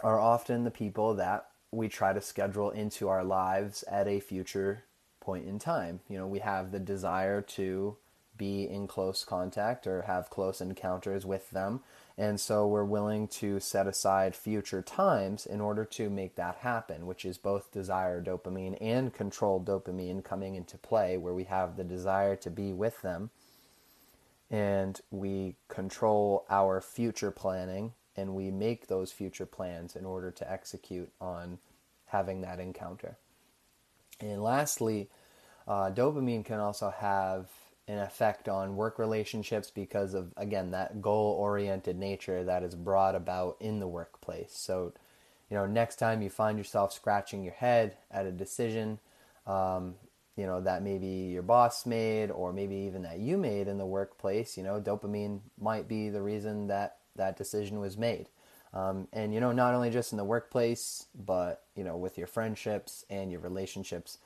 are 0.02 0.18
often 0.18 0.64
the 0.64 0.72
people 0.72 1.14
that 1.14 1.46
we 1.70 1.88
try 1.88 2.12
to 2.12 2.20
schedule 2.20 2.70
into 2.70 3.08
our 3.08 3.22
lives 3.22 3.84
at 3.84 4.08
a 4.08 4.18
future 4.18 4.82
point 5.20 5.46
in 5.46 5.60
time. 5.60 6.00
You 6.08 6.18
know, 6.18 6.26
we 6.26 6.40
have 6.40 6.72
the 6.72 6.80
desire 6.80 7.40
to 7.42 7.96
be 8.36 8.68
in 8.68 8.86
close 8.86 9.24
contact 9.24 9.86
or 9.86 10.02
have 10.02 10.30
close 10.30 10.60
encounters 10.60 11.24
with 11.26 11.50
them. 11.50 11.80
And 12.18 12.38
so 12.40 12.66
we're 12.66 12.84
willing 12.84 13.28
to 13.28 13.58
set 13.60 13.86
aside 13.86 14.36
future 14.36 14.82
times 14.82 15.46
in 15.46 15.60
order 15.60 15.84
to 15.86 16.10
make 16.10 16.36
that 16.36 16.56
happen, 16.56 17.06
which 17.06 17.24
is 17.24 17.38
both 17.38 17.72
desire 17.72 18.22
dopamine 18.22 18.76
and 18.80 19.14
controlled 19.14 19.66
dopamine 19.66 20.22
coming 20.22 20.54
into 20.54 20.76
play, 20.76 21.16
where 21.16 21.34
we 21.34 21.44
have 21.44 21.76
the 21.76 21.84
desire 21.84 22.36
to 22.36 22.50
be 22.50 22.72
with 22.72 23.00
them 23.02 23.30
and 24.52 25.00
we 25.10 25.56
control 25.68 26.44
our 26.50 26.80
future 26.82 27.30
planning 27.30 27.94
and 28.14 28.34
we 28.34 28.50
make 28.50 28.86
those 28.86 29.10
future 29.10 29.46
plans 29.46 29.96
in 29.96 30.04
order 30.04 30.30
to 30.30 30.52
execute 30.52 31.10
on 31.20 31.58
having 32.08 32.42
that 32.42 32.60
encounter. 32.60 33.16
And 34.20 34.42
lastly, 34.42 35.08
uh, 35.66 35.90
dopamine 35.90 36.44
can 36.44 36.60
also 36.60 36.90
have 36.90 37.48
an 37.92 37.98
effect 37.98 38.48
on 38.48 38.76
work 38.76 38.98
relationships 38.98 39.70
because 39.70 40.14
of, 40.14 40.32
again, 40.36 40.70
that 40.70 41.02
goal 41.02 41.36
oriented 41.38 41.98
nature 41.98 42.42
that 42.44 42.62
is 42.62 42.74
brought 42.74 43.14
about 43.14 43.56
in 43.60 43.78
the 43.78 43.86
workplace. 43.86 44.52
So, 44.54 44.92
you 45.50 45.56
know, 45.56 45.66
next 45.66 45.96
time 45.96 46.22
you 46.22 46.30
find 46.30 46.58
yourself 46.58 46.92
scratching 46.92 47.44
your 47.44 47.52
head 47.52 47.96
at 48.10 48.26
a 48.26 48.32
decision, 48.32 48.98
um, 49.46 49.94
you 50.36 50.46
know, 50.46 50.60
that 50.62 50.82
maybe 50.82 51.06
your 51.06 51.42
boss 51.42 51.84
made 51.84 52.30
or 52.30 52.52
maybe 52.52 52.74
even 52.74 53.02
that 53.02 53.18
you 53.18 53.36
made 53.36 53.68
in 53.68 53.78
the 53.78 53.86
workplace, 53.86 54.56
you 54.56 54.62
know, 54.62 54.80
dopamine 54.80 55.40
might 55.60 55.86
be 55.86 56.08
the 56.08 56.22
reason 56.22 56.68
that 56.68 56.96
that 57.16 57.36
decision 57.36 57.80
was 57.80 57.98
made. 57.98 58.28
Um, 58.74 59.08
and 59.12 59.34
you 59.34 59.40
know, 59.40 59.52
not 59.52 59.74
only 59.74 59.90
just 59.90 60.12
in 60.12 60.18
the 60.18 60.24
workplace, 60.24 61.06
but 61.14 61.64
you 61.76 61.84
know, 61.84 61.96
with 61.96 62.16
your 62.16 62.26
friendships 62.26 63.04
and 63.10 63.30
your 63.30 63.40
relationships. 63.40 64.18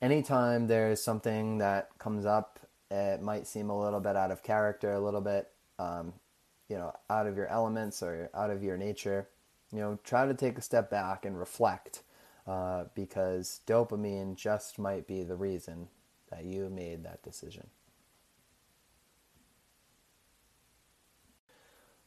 Anytime 0.00 0.66
there's 0.66 1.02
something 1.02 1.58
that 1.58 1.90
comes 1.98 2.24
up, 2.24 2.58
it 2.90 3.22
might 3.22 3.46
seem 3.46 3.70
a 3.70 3.80
little 3.80 4.00
bit 4.00 4.16
out 4.16 4.30
of 4.30 4.42
character, 4.42 4.92
a 4.92 5.00
little 5.00 5.20
bit, 5.20 5.50
um, 5.78 6.12
you 6.68 6.76
know, 6.76 6.92
out 7.10 7.26
of 7.26 7.36
your 7.36 7.48
elements 7.48 8.02
or 8.02 8.30
out 8.34 8.50
of 8.50 8.62
your 8.62 8.76
nature. 8.76 9.28
You 9.72 9.80
know, 9.80 9.98
try 10.04 10.26
to 10.26 10.34
take 10.34 10.58
a 10.58 10.62
step 10.62 10.90
back 10.90 11.24
and 11.24 11.38
reflect, 11.38 12.02
uh, 12.46 12.84
because 12.94 13.60
dopamine 13.66 14.36
just 14.36 14.78
might 14.78 15.06
be 15.06 15.22
the 15.22 15.36
reason 15.36 15.88
that 16.30 16.44
you 16.44 16.68
made 16.68 17.04
that 17.04 17.22
decision. 17.22 17.68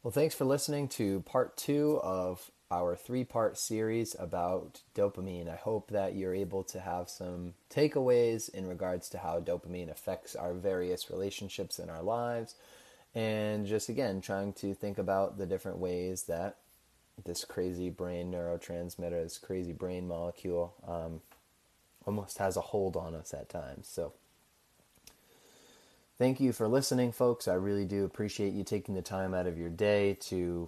Well, 0.03 0.11
thanks 0.11 0.35
for 0.35 0.45
listening 0.45 0.87
to 0.89 1.19
part 1.21 1.57
two 1.57 1.99
of 2.01 2.51
our 2.69 2.95
three 2.95 3.23
part 3.23 3.57
series 3.57 4.15
about 4.19 4.81
dopamine. 4.95 5.49
I 5.49 5.55
hope 5.55 5.91
that 5.91 6.15
you're 6.15 6.35
able 6.35 6.63
to 6.65 6.79
have 6.79 7.09
some 7.09 7.53
takeaways 7.69 8.49
in 8.53 8.67
regards 8.67 9.09
to 9.09 9.17
how 9.19 9.39
dopamine 9.39 9.89
affects 9.89 10.35
our 10.35 10.53
various 10.53 11.09
relationships 11.09 11.79
in 11.79 11.89
our 11.89 12.03
lives. 12.03 12.55
And 13.15 13.65
just 13.65 13.89
again, 13.89 14.21
trying 14.21 14.53
to 14.53 14.73
think 14.73 14.97
about 14.97 15.37
the 15.37 15.45
different 15.45 15.77
ways 15.77 16.23
that 16.23 16.57
this 17.23 17.45
crazy 17.45 17.89
brain 17.89 18.31
neurotransmitter, 18.31 19.23
this 19.23 19.37
crazy 19.37 19.73
brain 19.73 20.07
molecule, 20.07 20.73
um, 20.87 21.21
almost 22.05 22.37
has 22.37 22.57
a 22.57 22.61
hold 22.61 22.95
on 22.95 23.15
us 23.15 23.33
at 23.33 23.49
times. 23.49 23.87
So, 23.87 24.13
Thank 26.17 26.39
you 26.39 26.51
for 26.51 26.67
listening, 26.67 27.11
folks. 27.11 27.47
I 27.47 27.53
really 27.53 27.85
do 27.85 28.03
appreciate 28.03 28.53
you 28.53 28.63
taking 28.63 28.95
the 28.95 29.03
time 29.03 29.35
out 29.35 29.45
of 29.45 29.55
your 29.55 29.69
day 29.69 30.17
to 30.21 30.67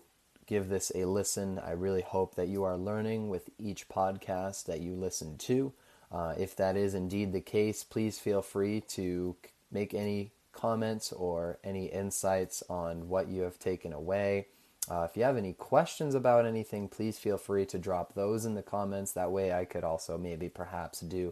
give 0.49 0.67
this 0.67 0.91
a 0.95 1.05
listen. 1.05 1.59
I 1.59 1.71
really 1.71 2.01
hope 2.01 2.33
that 2.33 2.47
you 2.47 2.63
are 2.63 2.75
learning 2.75 3.29
with 3.29 3.51
each 3.59 3.87
podcast 3.87 4.65
that 4.65 4.81
you 4.81 4.95
listen 4.95 5.37
to. 5.37 5.71
Uh, 6.11 6.33
if 6.39 6.55
that 6.55 6.75
is 6.75 6.95
indeed 6.95 7.31
the 7.31 7.39
case, 7.39 7.83
please 7.83 8.17
feel 8.17 8.41
free 8.41 8.81
to 8.81 9.35
make 9.71 9.93
any 9.93 10.31
comments 10.51 11.11
or 11.11 11.59
any 11.63 11.85
insights 11.85 12.63
on 12.67 13.09
what 13.09 13.27
you 13.27 13.43
have 13.43 13.59
taken 13.59 13.93
away. 13.93 14.47
Uh, 14.89 15.07
if 15.07 15.15
you 15.15 15.21
have 15.21 15.37
any 15.37 15.53
questions 15.53 16.15
about 16.15 16.47
anything, 16.47 16.87
please 16.87 17.19
feel 17.19 17.37
free 17.37 17.67
to 17.67 17.77
drop 17.77 18.15
those 18.15 18.43
in 18.43 18.55
the 18.55 18.63
comments. 18.63 19.11
That 19.11 19.31
way, 19.31 19.53
I 19.53 19.65
could 19.65 19.83
also 19.83 20.17
maybe 20.17 20.49
perhaps 20.49 21.01
do 21.01 21.31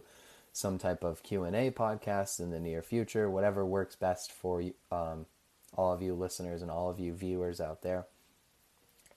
some 0.52 0.78
type 0.78 1.02
of 1.02 1.24
Q&A 1.24 1.72
podcast 1.72 2.38
in 2.38 2.50
the 2.50 2.60
near 2.60 2.82
future, 2.82 3.28
whatever 3.28 3.66
works 3.66 3.96
best 3.96 4.30
for 4.30 4.62
um, 4.92 5.26
all 5.74 5.92
of 5.92 6.02
you 6.02 6.14
listeners 6.14 6.62
and 6.62 6.70
all 6.70 6.88
of 6.88 7.00
you 7.00 7.12
viewers 7.12 7.60
out 7.60 7.82
there. 7.82 8.06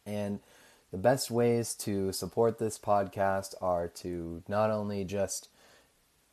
And 0.06 0.40
the 0.92 0.98
best 0.98 1.32
ways 1.32 1.74
to 1.76 2.12
support 2.12 2.60
this 2.60 2.78
podcast 2.78 3.56
are 3.62 3.88
to 3.88 4.44
not 4.48 4.70
only 4.70 5.04
just 5.04 5.50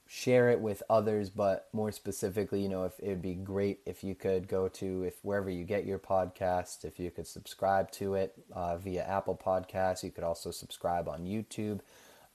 share 0.07 0.49
it 0.49 0.61
with 0.61 0.83
others, 0.89 1.29
but 1.29 1.69
more 1.73 1.93
specifically, 1.93 2.63
you 2.63 2.69
know, 2.69 2.85
if 2.85 2.99
it 2.99 3.09
would 3.09 3.23
be 3.23 3.35
great 3.35 3.81
if 3.85 4.03
you 4.03 4.15
could 4.15 4.49
go 4.49 4.67
to 4.67 5.03
if 5.03 5.23
wherever 5.23 5.51
you 5.51 5.65
get 5.65 5.85
your 5.85 5.99
podcast, 5.99 6.85
if 6.85 6.99
you 6.99 7.11
could 7.11 7.27
subscribe 7.27 7.91
to 7.93 8.15
it 8.15 8.35
uh, 8.53 8.77
via 8.79 9.05
Apple 9.05 9.37
Podcasts. 9.37 10.03
You 10.03 10.11
could 10.11 10.25
also 10.25 10.51
subscribe 10.51 11.09
on 11.09 11.27
YouTube 11.27 11.81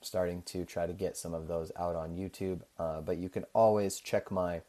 I'm 0.04 0.06
starting 0.06 0.42
to 0.42 0.64
try 0.64 0.86
to 0.86 0.92
get 0.92 1.16
some 1.16 1.34
of 1.34 1.48
those 1.48 1.72
out 1.76 1.96
on 1.96 2.16
YouTube. 2.16 2.60
Uh, 2.78 3.00
but 3.00 3.16
you 3.16 3.28
can 3.28 3.44
always 3.54 3.98
check 3.98 4.30
my 4.30 4.62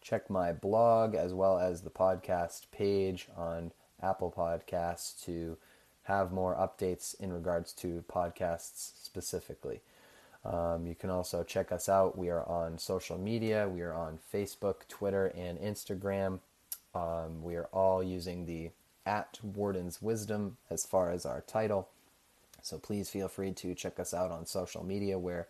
check 0.00 0.28
my 0.28 0.52
blog 0.52 1.14
as 1.14 1.32
well 1.32 1.58
as 1.58 1.80
the 1.80 1.90
podcast 1.90 2.62
page 2.70 3.28
on 3.36 3.72
Apple 4.02 4.32
Podcasts 4.36 5.24
to 5.24 5.56
have 6.04 6.32
more 6.32 6.54
updates 6.54 7.18
in 7.20 7.32
regards 7.32 7.72
to 7.72 8.04
podcasts 8.08 8.92
specifically. 9.02 9.80
Um, 10.44 10.86
you 10.86 10.94
can 10.94 11.10
also 11.10 11.42
check 11.42 11.72
us 11.72 11.88
out. 11.88 12.18
We 12.18 12.28
are 12.28 12.46
on 12.46 12.78
social 12.78 13.18
media. 13.18 13.68
We 13.68 13.80
are 13.80 13.94
on 13.94 14.18
Facebook, 14.32 14.86
Twitter, 14.88 15.26
and 15.36 15.58
Instagram. 15.58 16.40
Um, 16.94 17.42
we 17.42 17.56
are 17.56 17.68
all 17.72 18.02
using 18.02 18.46
the 18.46 18.70
at 19.06 19.38
Warden's 19.42 20.00
Wisdom 20.00 20.56
as 20.70 20.86
far 20.86 21.10
as 21.10 21.26
our 21.26 21.42
title. 21.46 21.88
So 22.62 22.78
please 22.78 23.10
feel 23.10 23.28
free 23.28 23.52
to 23.52 23.74
check 23.74 23.98
us 23.98 24.14
out 24.14 24.30
on 24.30 24.46
social 24.46 24.84
media 24.84 25.18
where 25.18 25.46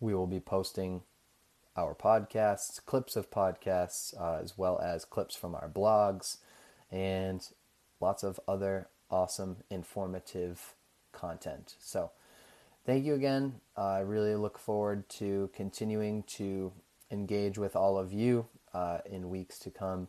we 0.00 0.14
will 0.14 0.26
be 0.26 0.40
posting 0.40 1.02
our 1.76 1.94
podcasts, 1.94 2.84
clips 2.84 3.16
of 3.16 3.30
podcasts, 3.30 4.18
uh, 4.18 4.40
as 4.42 4.56
well 4.56 4.78
as 4.80 5.04
clips 5.04 5.34
from 5.34 5.54
our 5.54 5.68
blogs, 5.68 6.38
and 6.90 7.48
lots 8.00 8.22
of 8.22 8.38
other 8.46 8.88
awesome, 9.14 9.58
informative 9.70 10.74
content. 11.12 11.76
So, 11.78 12.10
thank 12.84 13.04
you 13.04 13.14
again. 13.14 13.60
Uh, 13.78 13.86
I 13.86 14.00
really 14.00 14.34
look 14.34 14.58
forward 14.58 15.08
to 15.20 15.50
continuing 15.54 16.24
to 16.24 16.72
engage 17.12 17.56
with 17.56 17.76
all 17.76 17.96
of 17.96 18.12
you 18.12 18.46
uh, 18.74 18.98
in 19.06 19.30
weeks 19.30 19.58
to 19.60 19.70
come. 19.70 20.08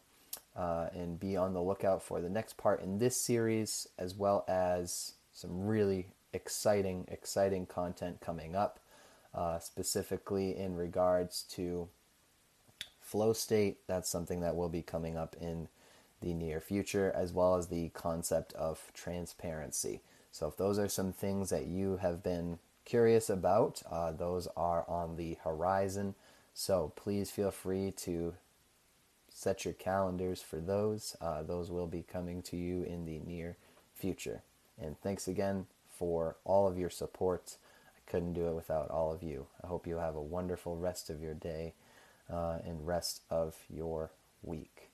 Uh, 0.55 0.87
and 0.93 1.19
be 1.19 1.35
on 1.35 1.53
the 1.53 1.61
lookout 1.61 2.01
for 2.01 2.21
the 2.21 2.29
next 2.29 2.55
part 2.55 2.81
in 2.81 2.97
this 2.97 3.19
series, 3.19 3.89
as 3.99 4.15
well 4.15 4.45
as 4.47 5.11
some 5.33 5.65
really 5.65 6.07
exciting, 6.31 7.05
exciting 7.09 7.65
content 7.65 8.21
coming 8.21 8.55
up, 8.55 8.79
uh, 9.33 9.59
specifically 9.59 10.55
in 10.57 10.73
regards 10.77 11.43
to 11.43 11.89
flow 13.01 13.33
state. 13.33 13.79
That's 13.85 14.09
something 14.09 14.39
that 14.41 14.55
will 14.55 14.69
be 14.69 14.81
coming 14.81 15.17
up 15.17 15.35
in 15.41 15.67
the 16.25 16.33
near 16.33 16.59
future, 16.59 17.13
as 17.15 17.31
well 17.31 17.55
as 17.55 17.67
the 17.67 17.89
concept 17.89 18.51
of 18.53 18.91
transparency. 18.93 20.01
So, 20.31 20.47
if 20.47 20.57
those 20.57 20.77
are 20.77 20.89
some 20.89 21.13
things 21.13 21.49
that 21.51 21.67
you 21.67 21.97
have 21.97 22.21
been 22.21 22.59
curious 22.83 23.29
about, 23.29 23.81
uh, 23.89 24.11
those 24.11 24.47
are 24.57 24.83
on 24.89 25.15
the 25.15 25.37
horizon. 25.43 26.15
So, 26.53 26.91
please 26.97 27.31
feel 27.31 27.51
free 27.51 27.91
to 27.97 28.33
set 29.29 29.63
your 29.63 29.75
calendars 29.75 30.41
for 30.41 30.57
those. 30.57 31.15
Uh, 31.21 31.43
those 31.43 31.69
will 31.69 31.87
be 31.87 32.03
coming 32.03 32.41
to 32.41 32.57
you 32.57 32.83
in 32.83 33.05
the 33.05 33.19
near 33.19 33.55
future. 33.93 34.41
And 34.81 34.99
thanks 34.99 35.27
again 35.27 35.67
for 35.89 36.37
all 36.43 36.67
of 36.67 36.77
your 36.77 36.89
support. 36.89 37.57
I 37.95 38.11
couldn't 38.11 38.33
do 38.33 38.47
it 38.47 38.55
without 38.55 38.89
all 38.89 39.13
of 39.13 39.23
you. 39.23 39.45
I 39.63 39.67
hope 39.67 39.87
you 39.87 39.97
have 39.97 40.15
a 40.15 40.21
wonderful 40.21 40.75
rest 40.75 41.09
of 41.09 41.21
your 41.21 41.33
day 41.33 41.73
uh, 42.31 42.57
and 42.65 42.85
rest 42.87 43.21
of 43.29 43.55
your 43.69 44.11
week. 44.41 44.89